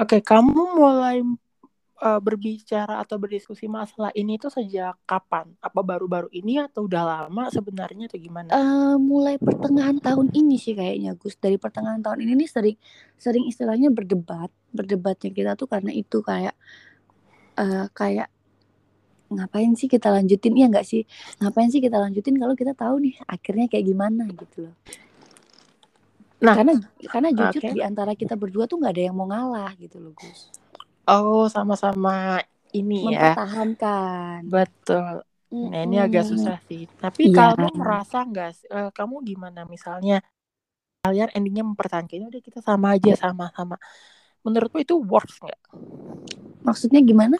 [0.00, 1.22] Oke, kamu mulai
[2.02, 5.54] eh, berbicara atau berdiskusi masalah ini tuh sejak kapan?
[5.62, 8.50] Apa baru-baru ini atau udah lama sebenarnya atau gimana?
[8.50, 12.76] Eh, mulai pertengahan tahun ini sih kayaknya Gus dari pertengahan tahun ini nih sering
[13.14, 16.58] sering istilahnya berdebat berdebatnya kita tuh karena itu kayak
[17.56, 18.28] eh, kayak
[19.32, 21.08] ngapain sih kita lanjutin ya nggak sih
[21.40, 24.76] ngapain sih kita lanjutin kalau kita tahu nih akhirnya kayak gimana gitu loh
[26.42, 26.74] Nah, karena
[27.06, 27.70] karena jujur oke.
[27.70, 30.50] di antara kita berdua tuh nggak ada yang mau ngalah gitu loh Gus
[31.08, 32.38] Oh, sama-sama
[32.72, 33.34] ini ya.
[33.34, 35.26] mempertahankan Betul.
[35.52, 36.88] Nah, ini agak susah sih.
[36.96, 37.52] Tapi Iya.
[37.52, 40.24] kamu merasa nggak, sih- eh, kamu gimana misalnya
[41.04, 43.76] kalian endingnya mempertahankan, "Ya udah kita sama aja, sama-sama.
[44.46, 45.60] Menurutmu itu works nggak?
[46.62, 47.36] maksudnya gimana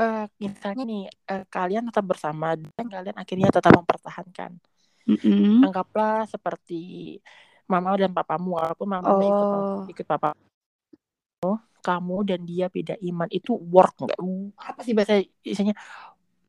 [0.00, 4.56] Eh, misalnya nih, eh, kalian tetap bersama dan kalian akhirnya tetap mempertahankan.
[5.04, 5.60] Mm-mm.
[5.60, 7.20] Anggaplah seperti
[7.68, 10.32] mama dan papamu, walaupun mama nggak ikut oh ikut papa
[11.80, 14.20] kamu dan dia beda iman itu work nggak?
[14.20, 15.74] Uh, Apa sih bahasa isinya?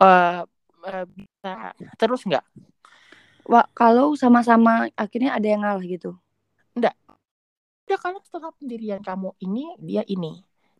[0.02, 0.41] Eh,
[0.89, 1.52] eh, bisa
[2.00, 2.46] terus nggak?
[3.52, 6.12] Wah, kalau sama-sama akhirnya ada yang ngalah gitu
[6.78, 6.94] Udah
[8.04, 10.32] kalian tetap pendirian kamu ini, dia ini,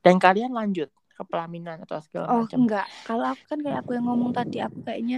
[0.06, 2.60] dan kalian lanjut ke pelaminan atau segala oh macam.
[2.60, 5.18] enggak kalau aku kan kayak aku yang ngomong tadi aku kayaknya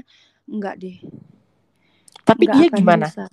[0.52, 0.98] enggak deh
[2.28, 3.08] Tapi nggak dia gimana?
[3.10, 3.26] bisa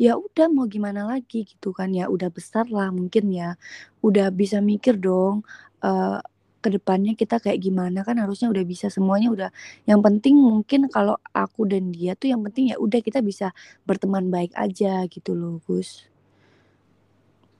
[0.00, 3.60] ya udah mau gimana lagi gitu kan ya udah besar lah mungkin ya.
[4.00, 5.44] Udah bisa mikir dong
[5.84, 6.20] eh
[6.60, 9.50] ke depannya kita kayak gimana kan harusnya udah bisa semuanya udah.
[9.88, 13.52] Yang penting mungkin kalau aku dan dia tuh yang penting ya udah kita bisa
[13.88, 16.04] berteman baik aja gitu loh Gus.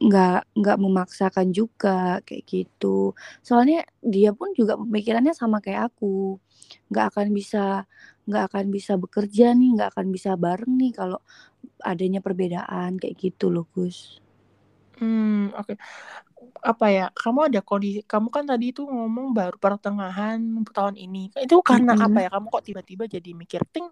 [0.00, 3.12] Nggak nggak memaksakan juga kayak gitu.
[3.44, 6.40] Soalnya dia pun juga pemikirannya sama kayak aku.
[6.92, 7.85] Nggak akan bisa
[8.31, 11.19] nggak akan bisa bekerja nih nggak akan bisa bareng nih kalau
[11.93, 13.99] adanya perbedaan kayak gitu loh Gus
[15.01, 15.73] Hmm, oke.
[16.71, 17.03] Apa ya?
[17.21, 20.38] Kamu ada kondisi, kamu kan tadi itu ngomong baru pertengahan
[20.77, 21.19] tahun ini.
[21.45, 22.07] Itu karena Mm-mm.
[22.07, 22.29] apa ya?
[22.35, 23.87] Kamu kok tiba-tiba jadi mikir, ting,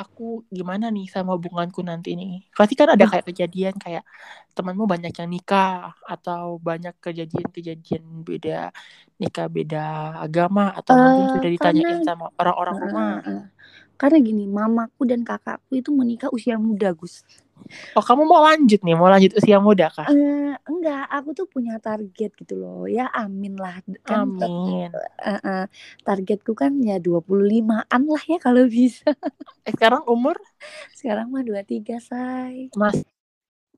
[0.00, 0.22] aku
[0.56, 2.30] gimana nih sama hubunganku nanti nih?
[2.58, 4.02] Pasti kan ada kayak kejadian kayak
[4.56, 8.52] temanmu banyak yang nikah atau banyak kejadian-kejadian beda
[9.22, 9.78] nikah beda
[10.24, 13.12] agama atau mungkin Eh, sudah karena ditanyain sama orang-orang Heeh, rumah.
[13.26, 13.42] heeh.
[14.00, 17.14] karena gini mamaku dan kakakku itu menikah usia muda Gus
[17.96, 18.94] Oh, kamu mau lanjut nih?
[18.96, 20.08] Mau lanjut usia muda kah?
[20.10, 21.04] Eh, enggak.
[21.08, 22.84] Aku tuh punya target gitu loh.
[22.84, 23.80] Ya amin lah.
[24.04, 24.90] Kan Amin.
[24.92, 25.64] eh, eh,
[26.04, 29.08] targetku kan ya 25-an lah ya kalau bisa.
[29.62, 30.34] Eh, sekarang umur?
[30.90, 32.66] Sekarang mah 23 say.
[32.74, 32.98] Mas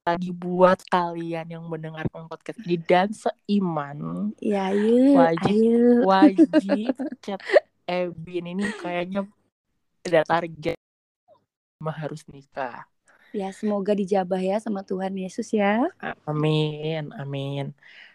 [0.00, 5.80] tadi buat kalian yang mendengarkan podcast ini dan seiman ya ayo wajib ayo.
[6.04, 6.92] wajib
[7.24, 7.40] chat
[7.84, 9.28] Ebin ini kayaknya
[10.08, 10.76] ada target.
[11.80, 12.88] Mah harus nikah.
[13.40, 15.90] Ya semoga dijabah ya sama Tuhan Yesus ya
[16.26, 17.74] Amin, amin.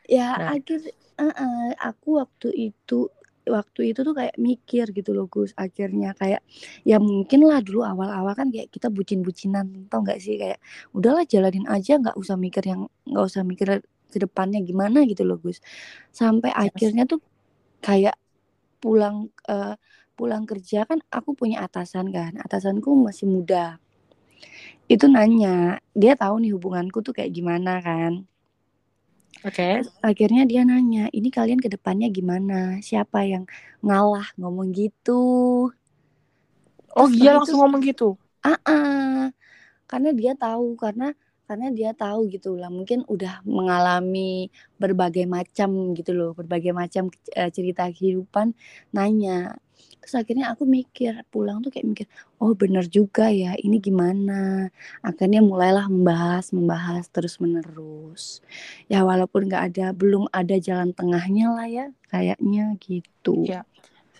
[0.09, 0.53] ya Nah.
[0.53, 0.79] akhir
[1.19, 3.09] eh, eh, aku waktu itu
[3.49, 6.41] waktu itu tuh kayak mikir gitu loh Gus akhirnya kayak
[6.85, 10.59] ya mungkin lah dulu awal-awal kan kayak kita bucin-bucinan tau nggak sih kayak
[10.93, 13.67] udahlah jalanin aja nggak usah mikir yang nggak usah mikir
[14.09, 15.61] ke depannya gimana gitu loh Gus
[16.13, 16.71] sampai Yes.
[16.73, 17.19] akhirnya tuh
[17.85, 18.15] kayak
[18.83, 19.75] pulang eh,
[20.17, 23.79] pulang kerja kan aku punya atasan kan atasanku masih muda
[24.89, 28.25] itu nanya dia tahu nih hubunganku tuh kayak gimana kan.
[29.39, 29.87] Oke.
[30.03, 32.81] akhirnya dia nanya ini kalian ke depannya gimana?
[32.83, 33.47] Siapa yang
[33.79, 35.23] ngalah ngomong gitu?
[36.91, 38.09] Oh, Terus dia langsung itu- ngomong gitu.
[38.43, 39.29] ah
[39.87, 41.15] karena dia tahu karena
[41.47, 42.67] karena dia tahu gitu lah.
[42.67, 47.07] Mungkin udah mengalami berbagai macam gitu loh berbagai macam
[47.39, 48.51] uh, cerita kehidupan.
[48.91, 49.55] Nanya
[49.99, 52.07] terus akhirnya aku mikir pulang tuh kayak mikir
[52.39, 54.71] oh bener juga ya ini gimana?
[55.03, 58.39] Akhirnya mulailah membahas membahas terus menerus
[58.87, 63.45] ya walaupun nggak ada belum ada jalan tengahnya lah ya kayaknya gitu.
[63.45, 63.63] Ya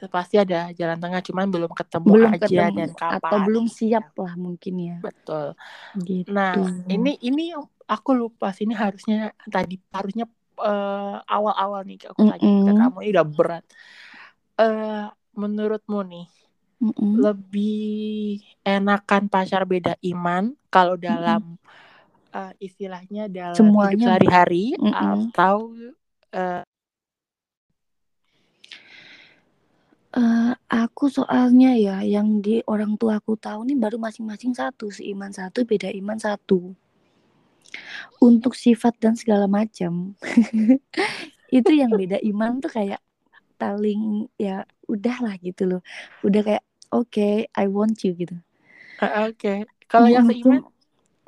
[0.08, 3.20] pasti ada jalan tengah cuman belum ketemu belum aja ketemu dan kapan.
[3.20, 4.98] atau belum siap lah mungkin ya.
[5.04, 5.60] Betul.
[6.00, 6.32] Gitu.
[6.32, 6.56] Nah
[6.88, 7.52] ini ini
[7.84, 10.24] aku lupa sih ini harusnya tadi harusnya
[10.56, 12.64] uh, awal-awal nih aku tanya Mm-mm.
[12.64, 13.66] ke kamu ini udah berat.
[14.56, 15.08] Uh,
[15.40, 16.28] menurutmu nih
[16.80, 17.20] Mm-mm.
[17.20, 21.56] lebih enakan pacar beda iman kalau dalam
[22.36, 24.06] uh, istilahnya dalam hidup Semuanya.
[24.06, 25.32] sehari-hari Mm-mm.
[25.32, 25.76] atau
[26.36, 26.64] uh,
[30.10, 35.30] Eh, aku soalnya ya yang di orang tua aku tahu nih baru masing-masing satu seiman
[35.30, 36.74] satu beda iman satu
[38.18, 40.18] untuk sifat dan segala macam
[41.54, 42.98] itu yang beda iman tuh kayak
[43.60, 45.82] paling ya udahlah gitu loh.
[46.24, 48.40] Udah kayak oke I want you gitu.
[49.00, 49.38] Uh, oke.
[49.38, 49.58] Okay.
[49.92, 50.62] kalau yang Untuk seiman?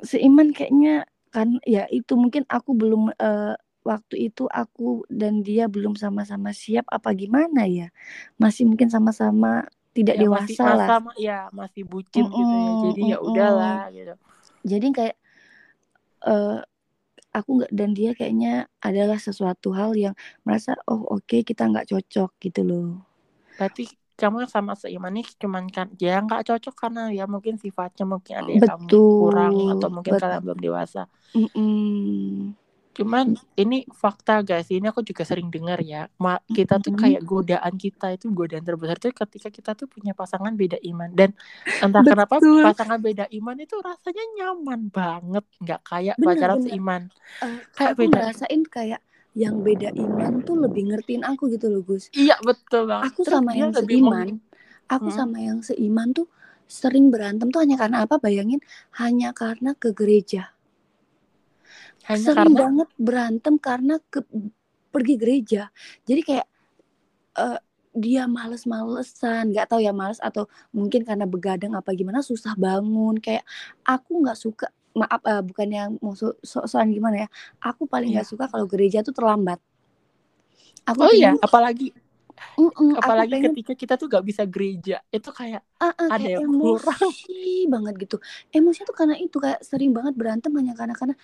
[0.02, 5.98] seiman kayaknya kan ya itu mungkin aku belum eh, waktu itu aku dan dia belum
[5.98, 7.88] sama-sama siap apa gimana ya.
[8.40, 10.88] Masih mungkin sama-sama tidak ya masih dewasa lah.
[10.88, 12.72] sama ya masih bucin gitu ya.
[12.88, 13.28] Jadi ya mm-mm.
[13.28, 14.14] udahlah gitu.
[14.62, 15.16] Jadi kayak
[16.22, 16.58] eh
[17.36, 18.48] aku nggak dan dia kayaknya
[18.88, 20.14] adalah sesuatu hal yang
[20.46, 22.86] merasa oh oke kita nggak cocok gitu loh.
[23.58, 23.82] Berarti
[24.20, 28.50] kamu sama seiman nih cuman kan ya nggak cocok karena ya mungkin sifatnya mungkin ada
[28.56, 30.98] yang kamu kurang betul atau mungkin bet- kalian belum dewasa.
[31.36, 32.52] Mm-mm.
[32.92, 34.68] Cuman ini fakta guys.
[34.70, 36.08] Ini aku juga sering dengar ya.
[36.20, 40.52] Ma, kita tuh kayak godaan kita itu godaan terbesar tuh ketika kita tuh punya pasangan
[40.56, 41.10] beda iman.
[41.12, 41.32] Dan
[41.80, 42.62] entah kenapa betul.
[42.62, 45.44] pasangan beda iman itu rasanya nyaman banget.
[45.60, 46.66] Nggak kayak bener pacaran bener.
[46.68, 47.02] seiman.
[47.42, 49.00] Eh, kayak aku beda ngerasain kayak
[49.32, 52.12] yang beda iman tuh lebih ngertiin aku gitu loh Gus.
[52.12, 53.12] Iya betul banget.
[53.12, 54.40] Aku terus sama yang seiman
[54.88, 55.16] aku Hmm.
[55.24, 56.28] sama yang seiman tuh
[56.68, 58.16] sering berantem tuh hanya karena apa?
[58.20, 58.60] Bayangin
[59.00, 60.51] hanya karena ke gereja
[62.08, 64.20] hanya sering karena banget berantem karena ke
[64.92, 65.62] pergi gereja.
[66.08, 66.46] Jadi kayak
[67.38, 67.58] eh,
[67.92, 73.18] dia males-malesan nggak tahu ya males atau mungkin karena begadang apa gimana susah bangun.
[73.20, 73.44] Kayak
[73.86, 77.28] aku nggak suka maaf eh, bukan yang mau so- sok-sokan gimana ya.
[77.64, 79.60] Aku paling nggak suka kalau gereja tuh terlambat.
[80.86, 81.92] Aku oh iya apalagi
[82.58, 84.94] Mm-mm, aku apalagi pengen ketika kita tuh gak bisa gereja.
[85.16, 87.12] Itu kayak ah, ah, ada kayak yang kurang.
[87.12, 88.16] emosi banget gitu.
[88.54, 91.14] Emosinya tuh karena itu kayak sering banget berantem hanya karena karena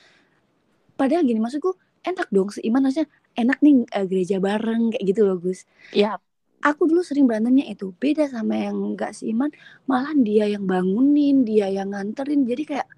[0.98, 3.08] padahal gini maksudku enak dong seiman maksudnya
[3.38, 5.62] enak nih eh, gereja bareng kayak gitu loh Gus.
[5.94, 6.18] Ya
[6.58, 9.50] aku dulu sering berantemnya itu beda sama yang nggak seiman
[9.86, 12.88] malah dia yang bangunin dia yang nganterin jadi kayak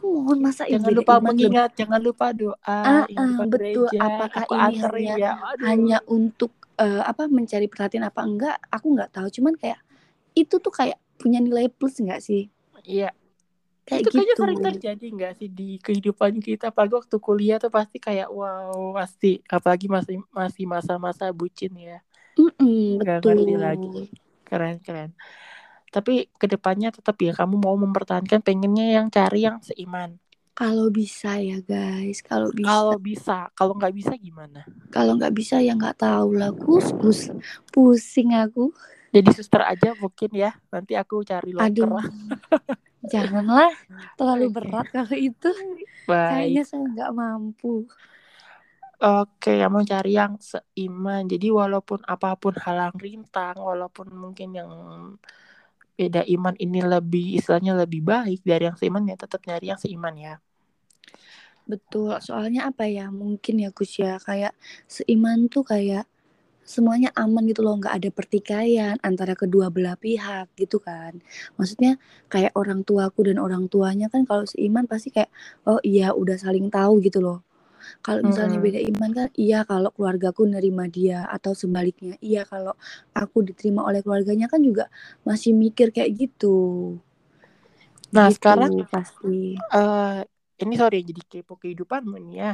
[0.00, 3.84] mohon masa jangan lupa mengingat jangan lupa doa ah, ah, betul.
[3.84, 5.32] gereja apakah aku ini hanya ya.
[5.36, 9.28] Aduh hanya untuk eh, apa mencari perhatian apa enggak aku nggak tahu.
[9.28, 9.76] Cuman kayak
[10.32, 12.48] itu tuh kayak punya nilai plus nggak sih?
[12.80, 13.12] Iya
[13.88, 14.42] kayak itu kayaknya gitu.
[14.42, 16.70] sering terjadi nggak sih di kehidupan kita?
[16.70, 19.40] Apalagi waktu kuliah tuh pasti kayak wow pasti.
[19.48, 21.98] Apalagi masih masih masa-masa bucin ya.
[22.36, 24.02] Betul ngerti lagi.
[24.46, 25.10] keren keren.
[25.90, 30.18] Tapi ke depannya tetap ya kamu mau mempertahankan pengennya yang cari yang seiman.
[30.54, 32.20] Kalau bisa ya guys.
[32.20, 32.68] Kalau bisa.
[32.68, 33.38] Kalau bisa.
[33.56, 34.68] Kalau nggak bisa gimana?
[34.92, 36.52] Kalau nggak bisa ya nggak tahu lah.
[36.52, 37.32] Gus Gus
[37.72, 38.70] pusing aku.
[39.10, 40.54] Jadi suster aja mungkin ya.
[40.70, 41.98] Nanti aku cari loker aduh
[43.06, 43.72] janganlah
[44.18, 45.50] terlalu berat kalau itu.
[46.04, 46.28] Baik.
[46.28, 47.88] Kayaknya saya nggak mampu.
[49.00, 51.24] Oke, ya mau cari yang seiman.
[51.24, 54.70] Jadi walaupun apa pun halang rintang, walaupun mungkin yang
[55.96, 60.16] beda iman ini lebih istilahnya lebih baik dari yang seiman ya tetap nyari yang seiman
[60.16, 60.34] ya.
[61.70, 62.12] betul.
[62.20, 64.52] Soalnya apa ya mungkin ya Gus ya kayak
[64.90, 66.04] seiman tuh kayak
[66.64, 71.18] semuanya aman gitu loh nggak ada pertikaian antara kedua belah pihak gitu kan.
[71.58, 71.98] Maksudnya
[72.32, 75.30] kayak orang tuaku dan orang tuanya kan kalau seiman pasti kayak
[75.66, 77.42] oh iya udah saling tahu gitu loh.
[78.06, 78.66] Kalau misalnya Mm-mm.
[78.66, 82.74] beda iman kan iya kalau keluargaku nerima dia atau sebaliknya iya kalau
[83.16, 84.86] aku diterima oleh keluarganya kan juga
[85.28, 86.56] masih mikir kayak gitu.
[88.14, 89.28] Nah gitu sekarang pasti.
[89.74, 90.18] eh
[90.62, 92.48] ini sorry jadi kepo kehidupanmu nih ya.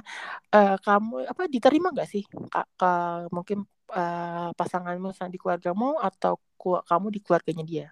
[0.54, 2.22] Eh kamu apa diterima nggak sih?
[2.52, 3.58] Kak, ka- mungkin
[3.92, 7.86] eh, pasanganmu sama di keluargamu atau ku- kamu di keluarganya dia?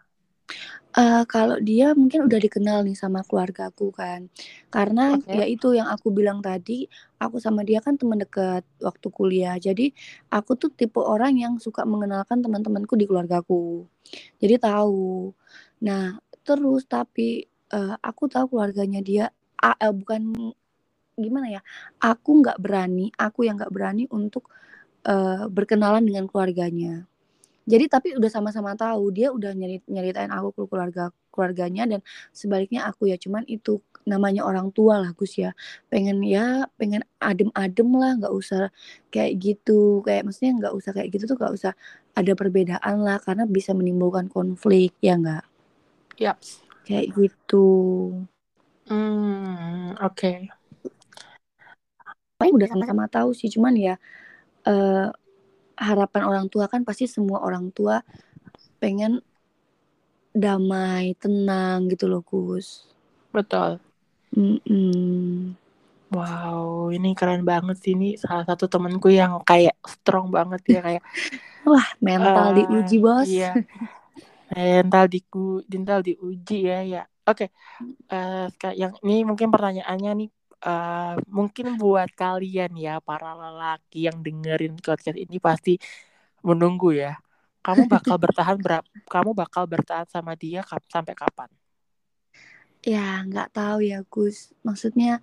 [0.95, 4.31] Eh, kalau dia mungkin udah dikenal nih sama keluargaku kan
[4.71, 5.35] karena Oke.
[5.35, 6.87] ya itu yang aku bilang tadi
[7.19, 9.91] aku sama dia kan teman dekat waktu kuliah jadi
[10.31, 13.91] aku tuh tipe orang yang suka mengenalkan teman-temanku di keluargaku
[14.39, 15.35] jadi tahu
[15.83, 16.15] nah
[16.47, 19.25] terus tapi eh, aku tahu keluarganya dia
[19.59, 20.31] a- eh, bukan
[21.15, 21.61] gimana ya
[22.03, 24.51] aku nggak berani aku yang nggak berani untuk
[25.05, 27.05] eh, berkenalan dengan keluarganya.
[27.65, 32.01] Jadi tapi udah sama-sama tahu dia udah nyerit nyeritain aku ke keluarga keluarganya dan
[32.37, 33.17] sebaliknya aku ya.
[33.17, 35.57] Cuman itu namanya orang tua lah Gus ya.
[35.89, 38.69] Pengen ya pengen adem-adem lah nggak usah
[39.09, 40.05] kayak gitu.
[40.05, 41.73] Kayak maksudnya nggak usah kayak gitu tuh nggak usah
[42.13, 45.45] ada perbedaan lah karena bisa menimbulkan konflik ya nggak?
[46.21, 46.39] Yap.
[46.85, 47.69] kayak gitu.
[48.85, 50.33] Hmm, oke.
[52.37, 53.97] Paling udah sama-sama tahu sih cuman ya
[54.67, 55.09] eh,
[55.79, 58.01] harapan orang tua kan pasti semua orang tua
[58.79, 59.23] pengen
[60.35, 62.83] damai tenang gitu loh Gus
[63.35, 63.79] Betul.
[64.35, 65.55] Mm-mm.
[66.15, 71.03] Wow, ini keren banget sih ini salah satu temanku yang kayak strong banget ya kayak
[71.71, 73.51] wah mental eh, diuji bos Iya.
[74.55, 77.03] Mental diku, mental diuji ya ya.
[77.27, 77.51] Oke.
[78.13, 80.29] Eh, seka- yang ini mungkin pertanyaannya nih
[80.69, 85.73] eh, mungkin buat kalian ya para lelaki yang dengerin podcast ini pasti
[86.49, 87.11] menunggu ya.
[87.65, 88.89] Kamu bakal bertahan berapa?
[89.13, 91.51] Kamu bakal bertahan sama dia kap- sampai kapan?
[92.85, 95.21] ya nggak tahu ya Gus maksudnya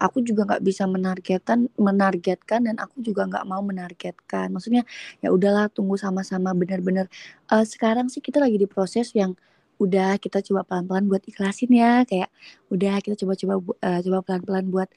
[0.00, 4.82] aku juga nggak bisa menargetkan menargetkan dan aku juga nggak mau menargetkan maksudnya
[5.22, 7.06] ya udahlah tunggu sama-sama benar-benar
[7.52, 9.36] Eh, sekarang sih kita lagi di proses yang
[9.82, 12.30] udah kita coba pelan-pelan buat ikhlasin ya kayak
[12.74, 13.54] udah kita coba-coba
[13.88, 14.88] eh, coba pelan-pelan buat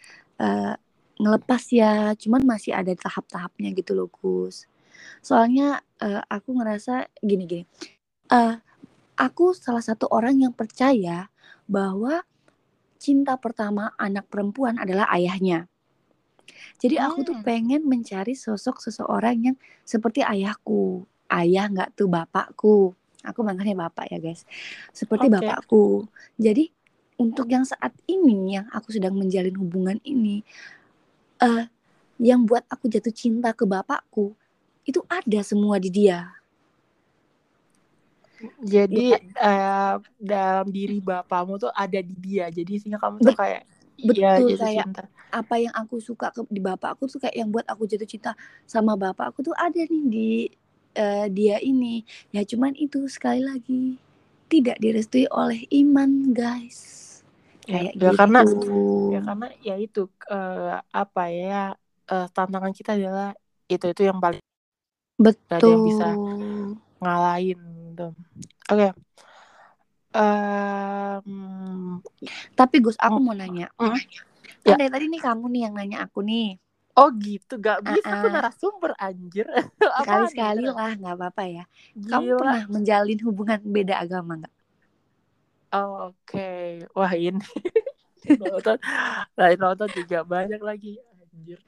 [0.46, 0.74] eh,
[1.22, 4.70] ngelepas ya cuman masih ada tahap-tahapnya gitu loh Gus
[5.26, 7.66] soalnya eh, aku ngerasa gini-gini
[8.32, 8.56] eh
[9.26, 11.32] aku salah satu orang yang percaya
[11.68, 12.24] bahwa
[13.02, 15.68] cinta pertama anak perempuan adalah ayahnya.
[16.82, 17.44] Jadi aku tuh Hmm.
[17.48, 21.08] pengen mencari sosok seseorang yang seperti ayahku.
[21.32, 22.78] Ayah nggak tuh bapakku.
[23.30, 24.46] Aku manggilnya bapak ya guys.
[24.94, 25.36] Seperti Oke.
[25.36, 26.08] bapakku.
[26.38, 26.70] Jadi
[27.16, 30.44] untuk yang saat ini yang aku sedang menjalin hubungan ini,
[31.42, 31.66] eh
[32.22, 34.36] yang buat aku jatuh cinta ke bapakku
[34.86, 36.32] itu ada semua di dia.
[38.62, 39.18] Jadi Iya.
[39.48, 42.46] eh, dalam diri bapakmu tuh ada di dia.
[42.52, 43.62] Jadi sehingga kamu tuh Bet- kayak
[43.98, 45.02] iya betul, jatuh kayak cinta.
[45.32, 48.32] apa yang aku suka ke, di bapak aku tuh kayak yang buat aku jatuh cinta
[48.64, 50.30] sama bapak aku tuh ada nih di
[50.96, 52.02] eh, dia ini.
[52.32, 54.00] Ya cuman itu sekali lagi
[54.50, 57.04] tidak direstui oleh iman guys.
[57.66, 58.18] Ya, kayak ya gitu.
[58.22, 58.40] karena
[59.10, 61.64] ya karena ya itu eh, apa ya
[62.10, 63.34] eh, tantangan kita adalah
[63.66, 66.08] itu itu yang paling ada betul yang bisa
[67.02, 67.60] ngalahin
[67.92, 68.08] gitu.
[68.70, 68.90] Oke.
[70.16, 72.00] Em,
[72.56, 73.68] tapi Gus aku mau nanya.
[73.76, 74.00] Kan
[74.66, 74.82] Ya.
[74.82, 76.58] dari tadi nih kamu nih yang nanya aku nih
[77.00, 78.36] oh gitu, gak bisa aku Ah-ah.
[78.36, 79.46] narasumber anjir.
[80.00, 80.74] sekali Apaan sekali nih?
[80.78, 81.64] lah nggak apa-apa ya
[82.10, 82.36] kamu Gila.
[82.40, 84.34] pernah menjalin hubungan beda agama
[85.74, 86.40] Oh, Oke,
[86.96, 87.40] wah ini
[88.40, 88.78] nonton,
[89.40, 90.90] lain nonton juga banyak lagi
[91.34, 91.60] anjir.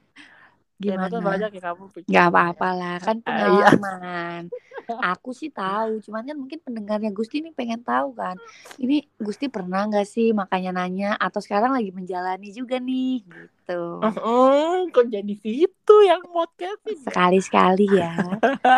[0.78, 2.10] Ya gimana banyak ya kamu pikir.
[2.10, 3.70] Gak apa-apa lah, kan Ah, iya.
[3.74, 4.42] pengalaman.
[5.12, 8.38] Aku sih tahu, cuman kan mungkin pendengarnya Gusti ini pengen tahu kan.
[8.78, 14.00] Ini Gusti pernah nggak sih makanya nanya atau sekarang lagi menjalani juga nih gitu.
[14.00, 17.04] Oh, kok jadi situ yang podcastin ya?
[17.04, 18.14] Sekali-sekali ya.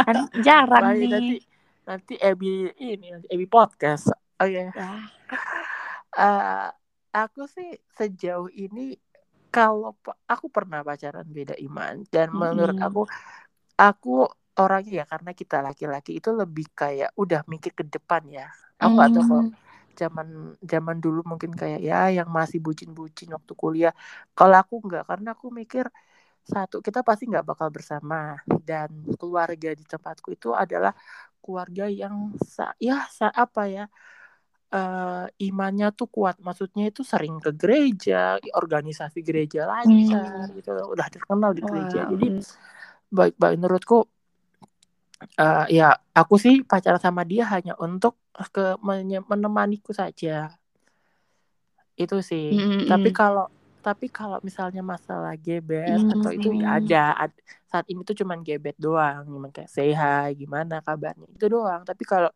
[0.07, 1.39] Kan jarang nanti nih.
[1.83, 4.09] nanti Ebi ini nanti Ebi podcast.
[4.39, 4.71] Oke.
[4.73, 5.03] Wah,
[6.09, 6.67] Eh,
[7.11, 8.97] aku sih sejauh ini
[9.55, 9.89] kalau
[10.31, 12.85] aku pernah pacaran beda iman dan menurut Mm-mm.
[12.85, 12.99] aku
[13.81, 14.09] aku
[14.61, 18.45] orangnya ya karena kita laki-laki itu lebih kayak udah mikir ke depan ya.
[18.81, 19.55] Aku nggak tahu kalau mm,
[19.99, 20.27] zaman
[20.71, 23.93] zaman dulu mungkin kayak ya yang masih bucin-bucin waktu kuliah.
[24.37, 25.85] Kalau aku nggak karena aku mikir
[26.53, 28.15] satu kita pasti nggak bakal bersama
[28.69, 28.89] dan
[29.21, 30.93] keluarga di tempatku itu adalah
[31.43, 33.83] keluarga yang sa ya sa apa ya
[34.69, 36.37] eh, imannya tuh kuat.
[36.41, 40.57] Maksudnya itu sering ke gereja organisasi gereja lancar mm.
[40.61, 42.05] gitu udah terkenal di gereja.
[42.05, 42.11] Wow.
[42.15, 42.27] jadi
[43.09, 43.55] baik baik.
[43.57, 44.05] Menurutku
[45.35, 48.17] eh, ya aku sih pacaran sama dia hanya untuk
[48.53, 48.77] ke
[49.25, 50.53] menemaniku saja.
[51.99, 52.55] Itu sih.
[52.87, 53.17] Tapi Mm-mm.
[53.17, 53.47] kalau
[53.79, 57.03] tapi kalau misalnya masalah gebet atau itu ya ada.
[57.15, 59.27] Ad- saat ini tuh cuman gebet doang.
[59.27, 61.27] Cuman kayak hi gimana kabarnya?
[61.31, 61.83] Itu doang.
[61.83, 62.31] Tapi kalau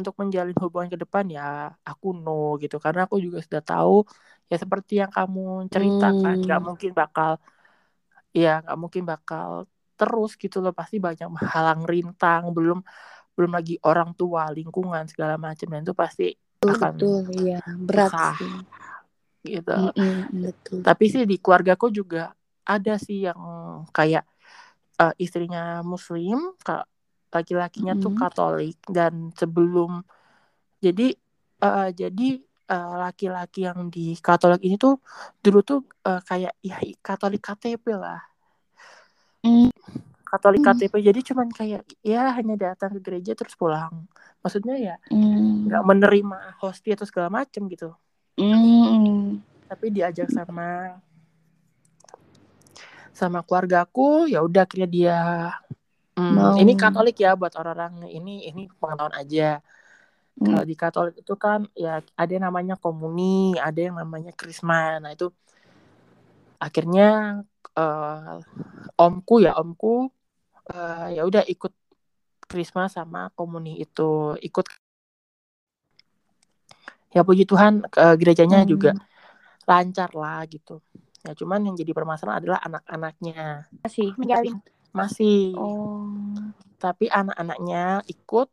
[0.00, 1.42] untuk menjalin hubungan ke depan ya
[1.90, 2.32] aku no
[2.62, 3.92] gitu karena aku juga sudah tahu
[4.50, 5.40] ya seperti yang kamu
[5.74, 6.66] ceritakan nggak Mm.
[6.68, 7.30] mungkin bakal
[8.42, 9.48] ya nggak mungkin bakal
[9.98, 12.78] terus gitu loh pasti banyak halang rintang belum
[13.36, 16.24] belum lagi orang tua lingkungan segala macam dan itu pasti
[16.62, 18.52] Betul, akan betul, iya berat susah sih.
[19.46, 20.80] gitu Mm-mm, betul.
[20.86, 22.18] tapi sih di keluargaku juga
[22.68, 23.40] ada sih yang
[23.96, 24.24] kayak
[25.02, 26.36] eh, istrinya muslim
[26.66, 26.84] kak
[27.28, 28.20] laki-lakinya tuh Mm-mm.
[28.20, 30.02] Katolik dan sebelum
[30.80, 31.12] jadi
[31.62, 32.28] eh, jadi
[32.68, 35.00] uh, laki-laki yang di Katolik ini tuh
[35.40, 38.20] dulu tuh uh, kayak ya Katolik KTP lah.
[39.42, 39.72] Mm.
[40.28, 44.04] Katolik KTP jadi cuman kayak ya hanya datang ke gereja terus pulang.
[44.44, 45.88] Maksudnya ya nggak Mm.
[45.88, 47.96] menerima hostia atau segala macem gitu.
[48.36, 49.40] Mm.
[49.68, 51.00] Tapi diajak sama
[53.16, 55.18] sama keluargaku ya udah akhirnya dia
[56.18, 56.54] Hmm, Mau.
[56.58, 59.62] ini Katolik ya buat orang-orang ini ini pengetahuan aja.
[60.34, 60.50] Mm.
[60.50, 64.98] Kalau di Katolik itu kan ya ada yang namanya komuni, ada yang namanya krisma.
[64.98, 65.30] Nah itu
[66.58, 67.38] akhirnya
[67.78, 68.36] eh,
[68.98, 70.10] omku ya omku
[70.74, 71.70] eh, ya udah ikut
[72.50, 74.66] krisma sama komuni itu ikut.
[77.14, 78.70] Ya puji Tuhan ke gerejanya Hmm.
[78.74, 78.90] juga
[79.70, 80.82] lancar lah gitu.
[81.22, 84.58] Ya cuman yang jadi permasalahan adalah anak-anaknya Masih menjalin.
[84.98, 85.54] Masih.
[85.54, 86.06] Oh.
[86.78, 88.48] tapi anak-anaknya ikut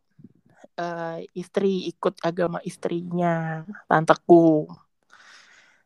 [0.76, 4.66] eh, istri ikut agama istrinya tanteku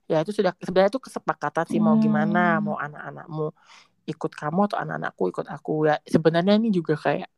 [0.08, 2.64] ya itu sudah sebenarnya itu kesepakatan sih mau gimana Hmm.
[2.64, 3.46] mau anak-anakmu
[4.08, 7.30] ikut kamu atau anak-anakku ikut aku ya sebenarnya ini juga kayak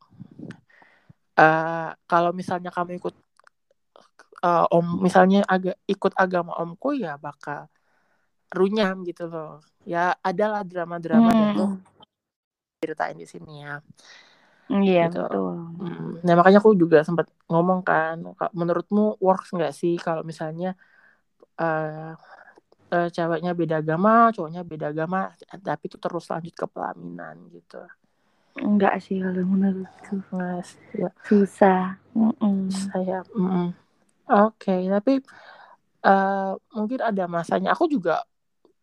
[1.34, 3.12] eh kalau misalnya kamu ikut
[4.40, 7.68] eh, om misalnya agak ikut agama omku ya bakal
[8.52, 11.76] runyam gitu loh ya adalah drama-drama Hmm.
[12.82, 13.78] Ceritain di sini ya
[14.72, 15.20] Iya Gitu.
[15.20, 15.52] betul.
[15.84, 20.74] Mm, Nah makanya aku juga sempat ngomong kan, "Kak, menurutmu works nggak sih kalau misalnya
[21.60, 22.12] eh
[22.92, 25.28] eh, ceweknya beda agama, cowoknya beda agama,
[25.60, 27.80] tapi itu terus lanjut ke pelaminan gitu.
[28.60, 31.96] Enggak sih kalau menurutku Mas, ya susah.
[32.92, 33.68] Saya, mm,
[34.28, 35.12] oke, tapi
[36.04, 37.72] eh, mungkin ada masanya.
[37.76, 38.24] Aku juga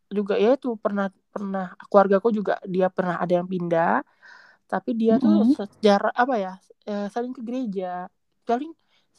[0.10, 3.90] juga ya itu pernah pernah keluargaku juga dia pernah ada yang pindah,
[4.72, 5.56] tapi dia tuh Mm-mm.
[5.58, 6.52] sejarah apa ya
[6.90, 7.86] eh, saling ke gereja,
[8.50, 8.72] paling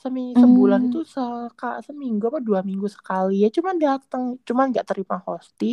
[0.03, 5.17] semi sebulan itu seka, seminggu apa dua minggu sekali ya cuman datang cuman nggak terima
[5.29, 5.67] hosti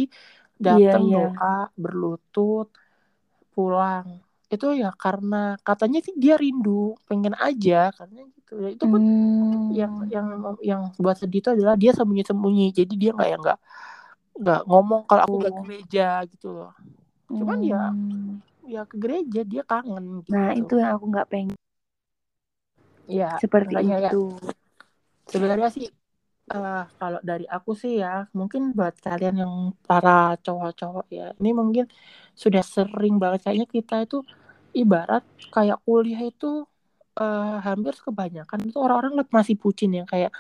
[0.70, 1.18] Iya datang iya.
[1.18, 1.48] doa
[1.84, 2.68] berlutut
[3.56, 4.08] pulang
[4.54, 5.36] itu ya karena
[5.68, 6.72] katanya sih dia rindu
[7.10, 9.80] pengen aja karena gitu ya itu pun Hmm.
[9.80, 10.28] yang yang
[10.72, 13.60] yang buat sedih itu adalah dia sembunyi-sembunyi jadi dia nggak ya nggak
[14.42, 15.66] nggak ngomong kalau aku nggak ke Oh.
[15.68, 16.72] gereja gitu loh
[17.38, 18.42] cuman ya Hmm.
[18.74, 21.58] ya ke gereja dia kangen gitu Nah itu yang aku nggak pengen
[23.08, 24.16] ya seperti ya itu.
[25.34, 25.86] sebenarnya sih
[26.54, 28.10] eh, kalau dari aku sih ya
[28.40, 29.54] mungkin buat kalian yang
[29.90, 30.12] para
[30.46, 31.86] cowok-cowok ya ini mungkin
[32.44, 34.18] sudah sering banget kayaknya kita itu
[34.82, 35.24] ibarat
[35.56, 36.48] kayak kuliah itu
[37.22, 40.32] eh, hampir kebanyakan itu orang-orang masih bucin yang kayak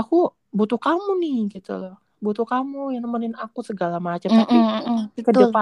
[0.00, 0.16] aku
[0.58, 5.00] butuh kamu nih gitu loh butuh kamu yang nemenin aku segala macam tapi Mm-mm, mm-mm.
[5.20, 5.52] ke Betul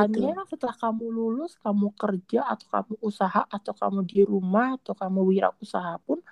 [0.46, 5.98] setelah kamu lulus, kamu kerja atau kamu usaha atau kamu di rumah atau kamu wirausaha
[6.06, 6.22] pun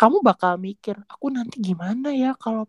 [0.00, 2.64] kamu bakal mikir, aku nanti gimana ya kalau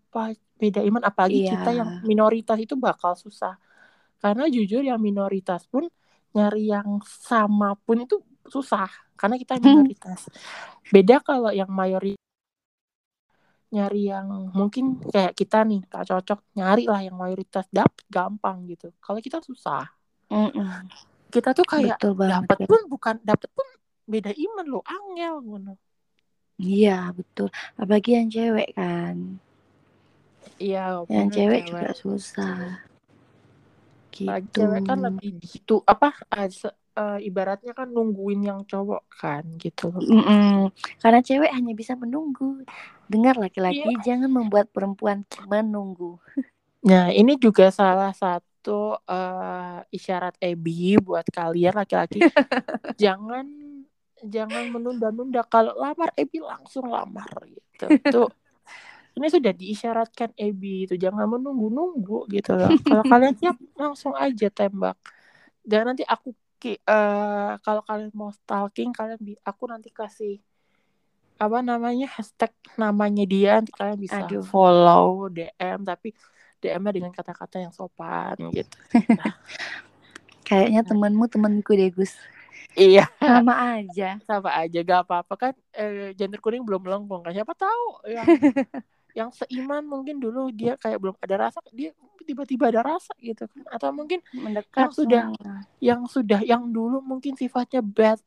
[0.60, 1.56] beda iman apalagi Iya.
[1.56, 3.56] kita yang minoritas itu bakal susah.
[4.22, 5.88] Karena jujur yang minoritas pun
[6.36, 8.20] nyari yang sama pun itu
[8.52, 10.28] susah karena kita minoritas.
[10.92, 12.21] Beda kalau yang mayoritas
[13.72, 18.92] nyari yang mungkin kayak kita nih tak cocok nyari lah yang mayoritas dapet gampang gitu.
[19.00, 19.88] Kalau kita susah.
[20.32, 20.88] Mm-mm.
[21.32, 22.68] kita tuh kayak dapat ya.
[22.68, 23.68] pun bukan dapat pun
[24.04, 25.76] beda iman lo angel ngono
[26.62, 27.50] Iya betul.
[27.74, 29.42] Apalagi yang cewek kan.
[30.62, 32.58] iya Yang bener, cewek juga susah.
[34.14, 34.30] Gitu.
[34.54, 36.14] cewek kan lebih gitu apa
[37.02, 40.70] eh, ibaratnya kan nungguin yang cowok kan gitu loh Mm-mm.
[41.02, 42.62] Karena cewek hanya bisa menunggu.
[43.10, 46.22] Dengar laki-laki jangan membuat perempuan menunggu.
[46.82, 52.22] nah ini juga salah satu eh, isyarat Ebi buat kalian laki-laki.
[53.02, 53.46] Jangan
[54.22, 55.42] jangan menunda-nunda.
[55.50, 57.86] Kalau lamar Ebi langsung lamar gitu.
[58.14, 58.30] Tuh
[59.18, 60.96] ini sudah diisyaratkan Ebi itu.
[60.96, 62.72] Jangan menunggu-nunggu gitu loh.
[62.86, 64.98] Kalau kalian siap langsung aja tembak.
[65.62, 70.38] Dan nanti aku ki- eh, kalau kalian mau stalking kalian bi- aku nanti kasih
[71.42, 74.46] apa namanya hashtag namanya dia nanti kalian bisa Aduh.
[74.46, 76.14] follow DM tapi
[76.62, 78.78] DM-nya dengan kata-kata yang sopan gitu
[80.48, 82.14] Kayaknya temanmu temanku deh Gus.
[82.78, 84.20] iya Sama aja.
[84.30, 88.28] sama aja gak apa-apa kan eh, janur kuning belum melengkung kan siapa tahu yang
[89.12, 91.92] yang seiman mungkin dulu dia kayak belum ada rasa dia
[92.24, 93.64] tiba-tiba ada rasa gitu kan.
[93.72, 95.28] Atau mungkin Mendekat Yang sudah-
[95.82, 98.22] yang sudah yang dulu mungkin sifatnya bad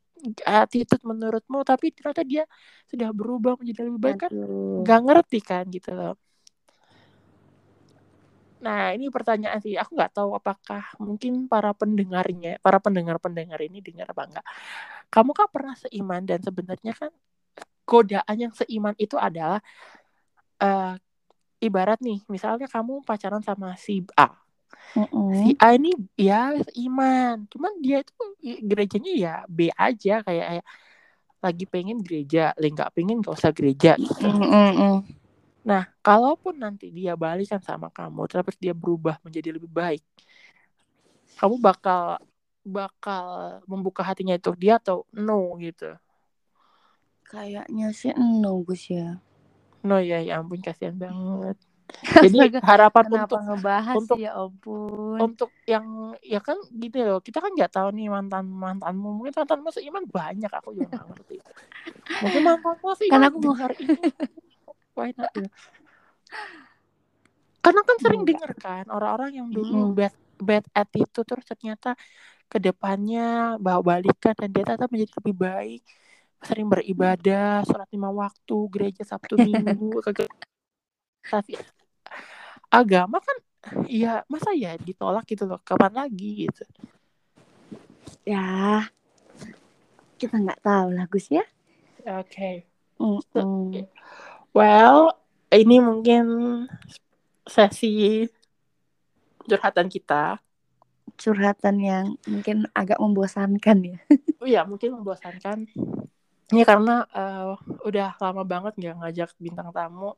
[0.44, 2.44] attitude menurutmu tapi ternyata dia
[2.88, 4.30] sudah berubah menjadi lebih baik kan?
[4.84, 6.14] Nggak ngerti kan gitu loh.
[8.64, 9.76] Nah ini pertanyaan sih.
[9.76, 14.46] Aku nggak tahu apakah mungkin para pendengarnya para pendengar pendengar ini dengar apa enggak
[15.12, 17.10] kamu kan pernah seiman dan sebenarnya kan
[17.84, 19.60] godaan yang seiman itu adalah
[20.60, 20.94] eh,
[21.64, 24.30] ibarat nih, misalnya kamu pacaran sama si A.
[24.94, 25.34] Mm-mm.
[25.34, 28.14] Si A ini ya iman, cuman dia itu
[28.62, 30.66] gerejanya ya B aja kayak kayak
[31.44, 34.28] lagi pengen gereja, lagi nggak pengen gak usah gereja gitu.
[35.64, 40.04] Nah, kalaupun nanti dia balikan sama kamu, terus dia berubah menjadi lebih baik,
[41.40, 42.20] kamu bakal
[42.64, 45.92] bakal membuka hatinya itu dia atau no gitu.
[47.28, 49.20] Kayaknya sih no Gus ya.
[49.84, 51.56] No ya, ya ampun kasihan banget.
[52.24, 55.18] Jadi harapan Kenapa untuk ngebahas untuk- sih ya ampun.
[55.20, 55.86] untuk yang
[56.24, 60.48] ya kan gitu loh kita kan nggak tahu nih mantan mantanmu mungkin mantanmu seiman banyak
[60.48, 61.36] aku juga nggak ngerti
[62.18, 63.94] mungkin mantanmu seiman Kan aku mau- dengar ini
[64.96, 65.48] why not ya?
[67.60, 68.36] karena kan sering Enggak.
[68.40, 69.96] dengar kan orang-orang yang dulu Mm-mm.
[69.96, 71.96] bad bad attitude terus ternyata
[72.48, 75.82] ke depannya bawa balikan dan dia tetap menjadi lebih baik
[76.44, 80.28] sering beribadah sholat lima waktu gereja sabtu minggu ke
[81.24, 81.56] tapi
[82.68, 83.36] agama kan
[83.88, 86.64] ya masa ya ditolak gitu loh kapan lagi gitu
[88.24, 88.80] Ya.
[90.16, 91.44] Kita nggak tahu lah Gus ya.
[92.04, 92.64] oke
[92.96, 93.84] Mm-mm.
[94.52, 95.12] well
[95.48, 96.24] ini mungkin
[97.44, 98.24] sesi
[99.44, 100.40] curhatan kita
[101.14, 103.98] Curhatan yang mungkin agak membosankan ya.
[104.40, 105.68] oh ya mungkin membosankan
[106.52, 107.52] ya karena eh,
[107.84, 110.12] udah lama banget nggak ngajak bintang tamu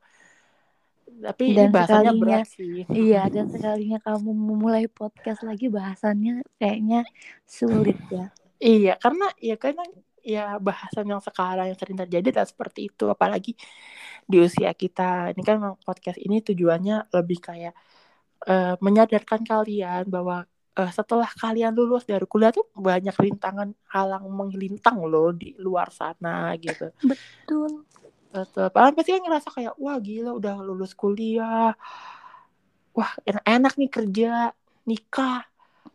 [1.06, 6.42] tapi ini Dan bahasanya sekalinya- berat sih Iya, dan sekalinya kamu memulai podcast lagi bahasannya
[6.58, 7.06] kayaknya
[7.46, 8.34] sulit ya.
[8.58, 9.86] Iya, karena ya karena
[10.26, 13.54] ya bahasan yang sekarang yang sering terjadi adalah seperti itu, apalagi
[14.26, 15.30] di usia kita.
[15.30, 17.74] Ini kan podcast ini tujuannya lebih kayak
[18.42, 20.42] eh, menyadarkan kalian bahwa
[20.76, 26.52] eh, setelah kalian lulus dari kuliah tuh banyak rintangan halang menglintang loh di luar sana
[26.60, 26.92] gitu.
[27.00, 27.88] Betul.
[28.28, 28.68] Betul.
[28.68, 31.72] Padahal pasti kan ngerasa kayak wah gila udah lulus kuliah.
[32.96, 34.32] Wah, enak-enak nih kerja,
[34.88, 35.44] nikah,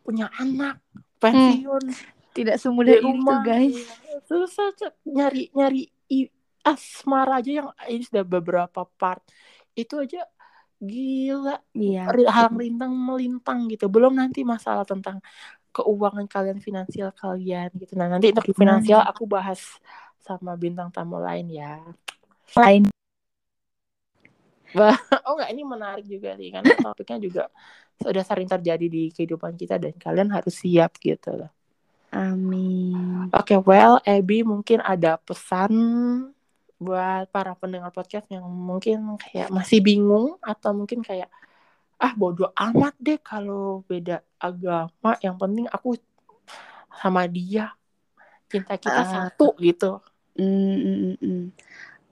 [0.06, 0.78] punya anak,
[1.18, 1.90] pensiun
[2.32, 3.86] Tidak semudah rumah guys.
[4.24, 5.02] susah Cek.
[5.04, 9.20] nyari nyari i- asmara aja yang ini sudah beberapa part
[9.74, 10.22] itu aja
[10.82, 11.56] gila.
[11.72, 12.10] Iya.
[12.10, 13.86] halang rintang melintang gitu.
[13.86, 15.22] Belum nanti masalah tentang
[15.72, 17.94] keuangan kalian finansial kalian gitu.
[17.96, 19.80] Nah nanti untuk di finansial aku bahas
[20.20, 21.80] sama bintang tamu lain ya.
[22.58, 22.90] Lain.
[25.28, 27.44] oh enggak ini menarik juga sih karena topiknya juga
[28.00, 31.52] sudah sering terjadi di kehidupan kita dan kalian harus siap gitu loh.
[32.12, 33.32] Amin.
[33.32, 35.72] Oke, well, Abby mungkin ada pesan
[36.82, 41.30] buat para pendengar podcast yang mungkin kayak masih bingung atau mungkin kayak
[42.02, 45.14] ah bodoh amat deh kalau beda agama.
[45.22, 45.94] Yang penting aku
[46.98, 47.72] sama dia
[48.50, 49.08] cinta kita Ah.
[49.08, 50.02] satu gitu.
[50.36, 51.46] Mm, mm, mm,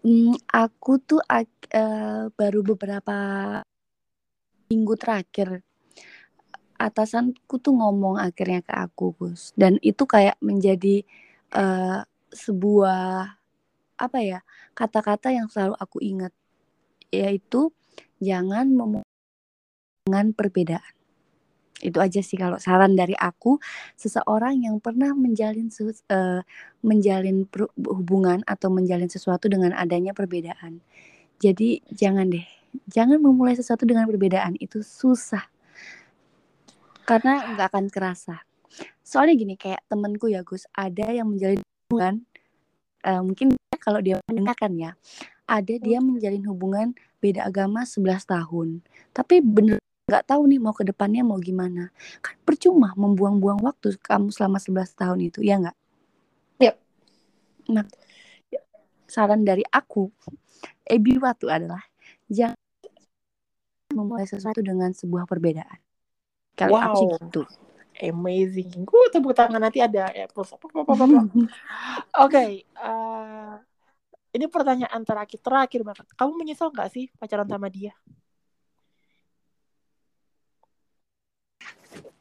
[0.07, 0.33] mm.
[0.49, 3.17] Aku tuh eh, baru beberapa
[4.71, 5.67] minggu terakhir
[6.81, 11.05] atasanku tuh ngomong akhirnya ke aku Gus dan itu kayak menjadi
[11.53, 12.01] eh,
[12.33, 13.37] sebuah
[14.01, 14.41] apa ya
[14.81, 16.33] kata-kata yang selalu aku ingat
[17.13, 17.69] yaitu
[18.23, 18.73] jangan
[20.09, 20.95] dengan perbedaan.
[21.81, 23.61] Itu aja sih kalau saran dari aku.
[23.97, 25.69] Seseorang yang pernah menjalin
[26.09, 26.41] eh,
[26.81, 27.45] menjalin
[27.89, 30.81] hubungan atau menjalin sesuatu dengan adanya perbedaan.
[31.41, 32.45] Jadi jangan deh
[32.87, 34.57] jangan memulai sesuatu dengan perbedaan.
[34.61, 35.45] Itu susah.
[37.09, 38.45] Karena nggak akan kerasa.
[39.03, 40.69] Soalnya gini kayak temenku ya Gus.
[40.77, 42.23] Ada yang menjalin hubungan
[43.09, 44.91] eh, mungkin kalau dia mendengarkan ya
[45.51, 50.83] ada dia menjalin hubungan beda agama 11 tahun tapi bener nggak tahu nih mau ke
[50.87, 51.91] depannya mau gimana
[52.23, 55.77] kan percuma membuang-buang waktu kamu selama 11 tahun itu ya nggak
[56.63, 56.77] Yap.
[57.71, 57.87] nah
[59.07, 60.11] saran dari aku
[60.87, 61.83] Ebi Watu adalah
[62.27, 62.59] jangan
[63.95, 65.79] memulai sesuatu dengan sebuah perbedaan
[66.55, 67.19] kalau aku sih Wow.
[67.27, 67.43] gitu
[68.01, 68.89] Amazing.
[68.89, 70.57] Gue tepuk tangan nanti ada applause.
[70.57, 71.21] Apa, apa, apa, apa.
[72.25, 73.55] Oke, eh,
[74.31, 76.07] ini pertanyaan terakhir terakhir banget.
[76.15, 77.95] Kamu menyesal nggak sih pacaran sama dia?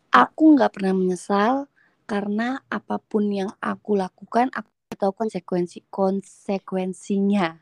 [0.10, 1.70] aku nggak pernah menyesal
[2.10, 7.62] karena apa pun yang aku lakukan aku tahu konsekuensi konsekuensinya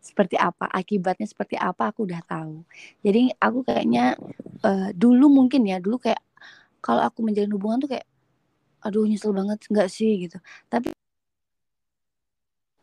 [0.00, 2.64] seperti apa akibatnya seperti apa aku udah tahu
[3.04, 4.16] jadi aku kayaknya
[4.64, 6.24] eh, dulu mungkin ya dulu kayak
[6.80, 8.08] kalau aku menjalin hubungan tuh kayak
[8.80, 10.40] aduh nyesel banget nggak sih gitu
[10.72, 10.88] tapi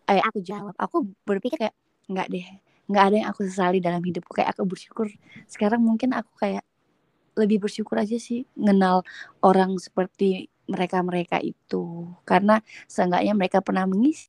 [0.07, 0.97] eh aku jawab aku
[1.27, 1.75] berpikir kayak
[2.11, 2.47] nggak deh
[2.87, 5.07] nggak ada yang aku sesali dalam hidupku kayak aku bersyukur
[5.51, 6.63] sekarang mungkin aku kayak
[7.37, 9.03] lebih bersyukur aja sih kenal
[9.43, 14.27] orang seperti mereka-mereka itu karena seenggaknya mereka pernah mengisi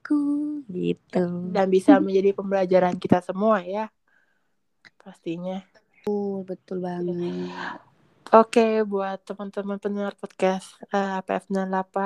[0.00, 3.86] aku gitu Dan bisa menjadi pembelajaran kita semua ya.
[5.02, 5.56] pastinya.
[6.04, 7.80] Betul, betul banget.
[8.30, 11.98] Oke, buat teman-teman pendengar podcast uh, PF98,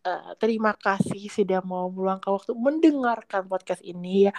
[0.00, 4.32] uh, terima kasih sudah mau meluangkan waktu mendengarkan podcast ini ya.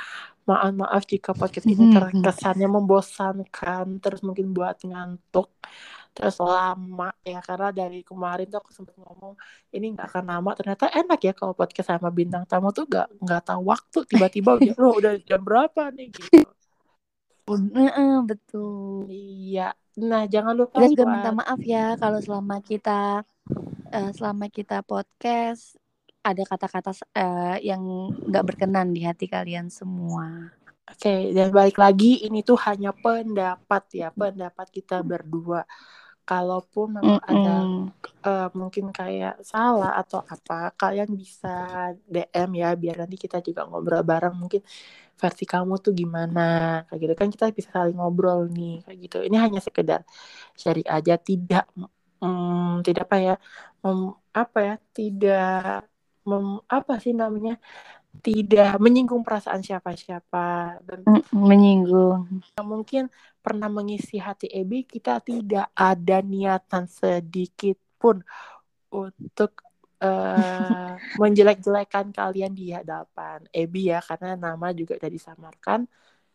[0.49, 5.53] Maaf maaf jika podcast ini terkesannya membosankan, terus mungkin buat ngantuk,
[6.17, 7.45] terus lama ya.
[7.45, 9.37] Karena dari kemarin tuh aku sempat ngomong
[9.69, 13.41] ini nggak akan lama, ternyata enak ya kalau podcast sama bintang tamu tuh nggak nggak
[13.53, 13.99] tahu waktu.
[14.09, 16.09] Tiba-tiba udah oh, udah jam berapa nih?
[16.09, 16.62] Gitu.
[17.43, 19.11] Uh, betul.
[19.11, 19.75] Iya.
[19.99, 23.21] Nah, jangan lupa kita juga minta maaf ya kalau selama kita
[23.93, 25.77] uh, selama kita podcast
[26.23, 27.83] ada kata-kata uh, yang
[28.31, 30.55] nggak berkenan di hati kalian semua.
[30.83, 35.67] Oke, okay, dan balik lagi ini tuh hanya pendapat ya, pendapat kita berdua.
[36.23, 37.31] Kalaupun memang mm -mm.
[37.35, 37.55] ada
[38.23, 44.07] uh, mungkin kayak salah atau apa, kalian bisa DM ya biar nanti kita juga ngobrol
[44.07, 44.63] bareng mungkin
[45.17, 46.41] versi kamu tuh gimana?
[46.89, 47.13] Kayak gitu.
[47.19, 49.17] Kan kita bisa saling ngobrol nih kayak gitu.
[49.23, 50.01] Ini hanya sekedar
[50.57, 51.65] sharing aja tidak
[52.23, 53.35] hmm, tidak apa ya
[53.83, 55.87] mem, apa ya tidak
[56.23, 57.59] mem, apa sih namanya
[58.21, 60.79] tidak menyinggung perasaan siapa-siapa.
[60.85, 60.99] Dan
[61.33, 62.43] menyinggung.
[62.61, 63.09] Mungkin
[63.41, 68.21] pernah mengisi hati Ebi kita tidak ada niatan sedikit pun
[68.93, 69.72] untuk
[70.03, 75.87] uh, menjelek-jelekan kalian di hadapan Ebi ya karena nama juga udah disamarkan.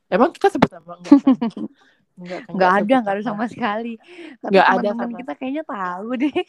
[0.08, 1.12] Emang kita sebut nama enggak?
[1.20, 1.68] Kan?
[2.18, 3.94] Enggak, enggak ada, enggak ada sama sekali.
[4.40, 6.32] Tapi enggak ada sama kita kayaknya tahu deh.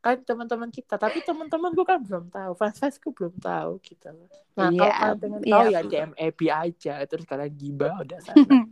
[0.00, 4.08] kan teman-teman kita, tapi teman-teman gue kan belum tahu, fans-fansku belum tahu gitu.
[4.56, 5.52] Nah, yeah, kalau kalian pengen yeah.
[5.52, 8.40] tahu ya DM Ebi aja, terus kalian gibah udah sana.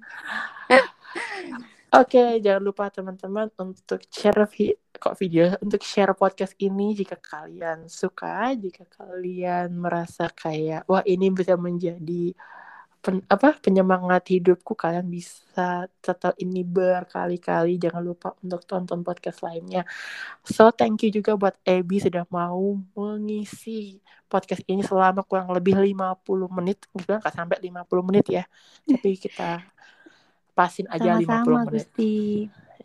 [1.88, 4.48] Oke, okay, jangan lupa teman-teman untuk share
[4.98, 11.30] kok video untuk share podcast ini jika kalian suka, jika kalian merasa kayak wah ini
[11.30, 12.34] bisa menjadi
[12.98, 17.78] pen, apa penyemangat hidupku, kalian bisa tetap ini berkali-kali.
[17.78, 19.86] Jangan lupa untuk tonton podcast lainnya.
[20.44, 26.50] So thank you juga buat Ebi sudah mau mengisi podcast ini selama kurang lebih 50
[26.52, 26.84] menit.
[26.92, 28.44] Mungkin nggak sampai 50 menit ya.
[28.84, 29.62] Tapi kita
[30.52, 31.86] pasin aja Sama-sama, 50 menit.
[31.86, 32.16] Gusti.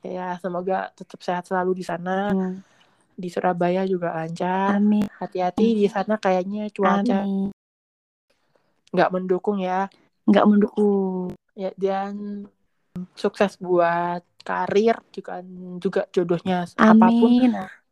[0.03, 2.29] Ya, semoga tetap sehat selalu di sana.
[2.35, 2.59] Hmm.
[3.15, 4.77] Di Surabaya juga lancar.
[4.77, 5.07] Amin.
[5.17, 7.23] Hati-hati di sana kayaknya cuaca
[8.93, 9.89] nggak mendukung ya.
[10.29, 11.33] Nggak mendukung.
[11.57, 12.45] Ya, dan
[13.17, 15.41] sukses buat karir juga
[15.81, 16.93] juga jodohnya Amin.
[16.93, 17.31] apa pun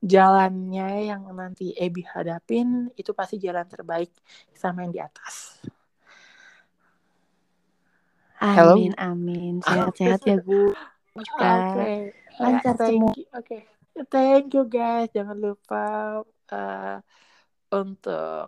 [0.01, 4.13] jalannya yang nanti Ebi hadapin itu pasti jalan terbaik
[4.53, 5.61] sama yang di atas.
[8.41, 9.61] Amin, amin.
[9.65, 10.73] Sehat-sehat ya, Bu.
[11.11, 11.27] Oke.
[11.35, 11.97] Okay.
[12.39, 13.11] Lancar yeah, semua.
[13.11, 13.27] Oke.
[13.35, 13.61] Okay.
[14.07, 15.11] Thank you guys.
[15.11, 15.85] Jangan lupa
[16.23, 16.97] uh,
[17.71, 18.47] untuk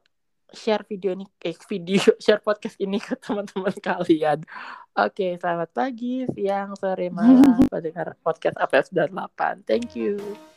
[0.53, 4.45] share video ini eh video share podcast ini ke teman-teman kalian.
[4.93, 9.66] Oke, okay, selamat pagi, siang, sore, malam pendengar podcast APS 8.
[9.66, 10.53] Thank you.